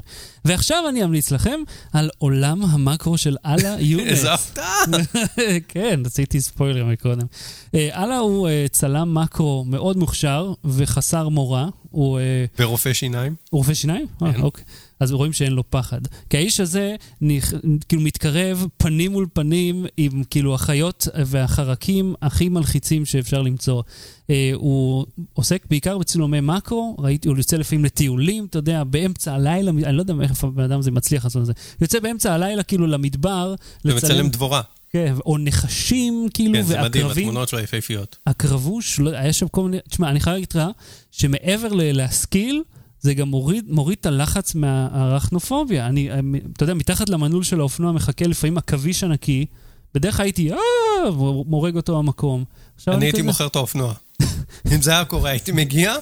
ועכשיו 0.44 0.85
אני 0.88 1.05
אמליץ 1.05 1.31
לכם 1.31 1.61
על 1.92 2.11
עולם 2.18 2.62
המקרו 2.62 3.18
של 3.18 3.37
אללה 3.46 3.77
יונס. 3.90 4.07
איזה 4.07 4.35
הפתעה! 4.35 4.85
כן, 5.68 6.01
עשיתי 6.07 6.40
ספוילר 6.40 6.85
מקודם. 6.85 7.27
אה, 7.74 8.05
אללה 8.05 8.18
הוא 8.18 8.48
אה, 8.48 8.66
צלם 8.70 9.14
מקרו 9.14 9.64
מאוד 9.66 9.96
מוכשר 9.96 10.53
וחסר 10.64 11.29
מורא. 11.29 11.64
הוא... 11.90 12.18
אה, 12.18 12.44
ורופא 12.59 12.92
שיניים. 12.92 13.35
הוא 13.51 13.59
רופא 13.59 13.74
שיניים? 13.74 14.07
אה, 14.22 14.33
כן. 14.33 14.40
אוקיי. 14.40 14.64
אז 15.01 15.12
רואים 15.12 15.33
שאין 15.33 15.53
לו 15.53 15.70
פחד. 15.70 16.01
כי 16.31 16.37
האיש 16.37 16.61
הזה 16.61 16.96
נכ... 17.20 17.55
כאילו 17.88 18.03
מתקרב 18.03 18.66
פנים 18.77 19.12
מול 19.12 19.27
פנים 19.33 19.87
עם 19.96 20.22
כאילו 20.31 20.55
החיות 20.55 21.09
והחרקים 21.27 22.14
הכי 22.22 22.48
מלחיצים 22.48 23.05
שאפשר 23.05 23.42
למצוא. 23.42 23.83
אה, 24.31 24.51
הוא 24.55 25.07
עוסק 25.35 25.66
בעיקר 25.70 25.98
בצילומי 25.98 26.40
מקרו, 26.40 26.96
ראיתי, 26.98 27.29
הוא 27.29 27.37
יוצא 27.37 27.57
לפעמים 27.57 27.85
לטיולים, 27.85 28.46
אתה 28.51 28.59
יודע, 28.59 28.85
באמצע 28.85 29.35
הלילה, 29.35 29.70
אני 29.70 29.96
לא 29.96 30.03
יודע 30.03 30.14
איך 30.22 30.44
הבן 30.44 30.62
אדם 30.62 30.79
הזה 30.79 30.90
מצליח 30.90 31.24
לעשות 31.24 31.40
את 31.40 31.46
זה. 31.46 31.53
יוצא 31.81 32.01
באמצע 32.01 32.35
הלילה 32.35 32.62
כאילו 32.62 32.87
למדבר, 32.87 33.55
ומצלם 33.85 34.29
דבורה. 34.29 34.62
כן, 34.90 35.14
או 35.27 35.38
נחשים 35.38 36.29
כאילו, 36.35 36.55
כן, 36.55 36.62
זה 36.62 36.83
מדהים. 36.83 37.07
התמונות 37.07 37.48
שלו 37.48 37.59
יפהפיות. 37.61 38.16
הקרבוש, 38.27 39.01
לא, 39.01 39.11
היה 39.11 39.33
שם 39.33 39.48
כל 39.48 39.62
מיני... 39.62 39.79
תשמע, 39.88 40.11
אני 40.11 40.20
חייב 40.20 40.35
להגיד 40.35 40.48
לך 40.55 40.62
שמעבר 41.11 41.68
ל- 41.72 41.92
להשכיל, 41.96 42.62
זה 43.01 43.14
גם 43.14 43.29
מוריד, 43.29 43.64
מוריד 43.70 43.96
את 44.01 44.07
הלחץ 44.07 44.55
מהארכנופוביה. 44.55 45.87
אני, 45.87 46.09
אתה 46.53 46.62
יודע, 46.62 46.74
מתחת 46.74 47.09
למנעול 47.09 47.44
של 47.44 47.61
האופנוע 47.61 47.92
מחכה 47.92 48.27
לפעמים 48.27 48.59
עכביש 48.59 49.05
ענקי, 49.05 49.46
בדרך 49.94 50.16
כלל 50.16 50.24
הייתי, 50.27 50.53
אה, 50.53 50.57
מורג 51.46 51.77
אותו 51.77 51.98
המקום. 51.98 52.44
עכשיו 52.77 52.94
אני 52.94 53.05
הייתי 53.05 53.18
כזה- 53.18 53.27
מוכר 53.27 53.46
את 53.46 53.57
האופנוע. 53.57 53.94
אם 54.74 54.83
זה 54.83 54.90
היה 54.90 55.05
קורה, 55.05 55.31
הייתי 55.31 55.53
מגיע, 55.53 55.94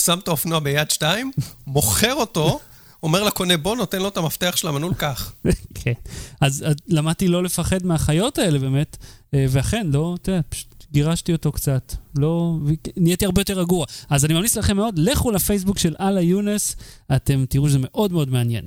שם 0.00 0.18
את 0.22 0.28
האופנוע 0.28 0.58
ביד 0.58 0.90
שתיים, 0.90 1.32
מוכר 1.66 2.14
אותו, 2.14 2.60
אומר 3.02 3.22
לקונה, 3.22 3.56
בוא, 3.56 3.76
נותן 3.76 4.02
לו 4.02 4.08
את 4.08 4.16
המפתח 4.16 4.56
של 4.56 4.68
המנעול, 4.68 4.94
קח. 4.94 5.32
כן. 5.82 5.92
אז, 6.40 6.64
למדתי 6.88 7.28
לא 7.28 7.42
לפחד 7.42 7.86
מהחיות 7.86 8.38
האלה 8.38 8.58
באמת, 8.58 8.96
אה, 9.34 9.46
ואכן, 9.48 9.86
לא, 9.92 10.16
אתה 10.22 10.30
יודע, 10.30 10.40
פשוט 10.48 10.84
גירשתי 10.92 11.32
אותו 11.32 11.52
קצת. 11.52 11.94
לא, 12.18 12.56
נהייתי 12.96 13.24
הרבה 13.24 13.40
יותר 13.40 13.58
רגוע. 13.58 13.86
אז 14.10 14.24
אני 14.24 14.34
ממליץ 14.34 14.56
לכם 14.56 14.76
מאוד, 14.76 14.98
לכו 14.98 15.30
לפייסבוק 15.30 15.78
של 15.78 15.94
אללה 16.00 16.20
יונס, 16.20 16.76
אתם 17.16 17.44
תראו 17.48 17.68
שזה 17.68 17.78
מאוד 17.80 18.12
מאוד 18.12 18.30
מעניין. 18.30 18.64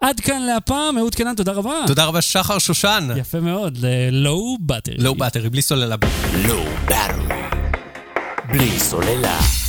עד 0.00 0.20
כאן 0.20 0.42
להפעם, 0.42 0.98
אהוד 0.98 1.14
קנן, 1.14 1.34
תודה 1.34 1.52
רבה. 1.52 1.84
תודה 1.86 2.04
רבה, 2.04 2.20
שחר 2.20 2.58
שושן. 2.58 3.08
יפה 3.16 3.40
מאוד, 3.40 3.78
ל-Low 3.80 4.70
Battery. 4.70 5.02
לואו 5.02 5.14
באטרי, 5.14 5.50
בלי 5.50 5.62
סוללה. 5.62 5.96
לואו 6.46 6.64
באטרי. 6.86 7.36
בלי 8.48 8.80
סוללה. 8.80 9.61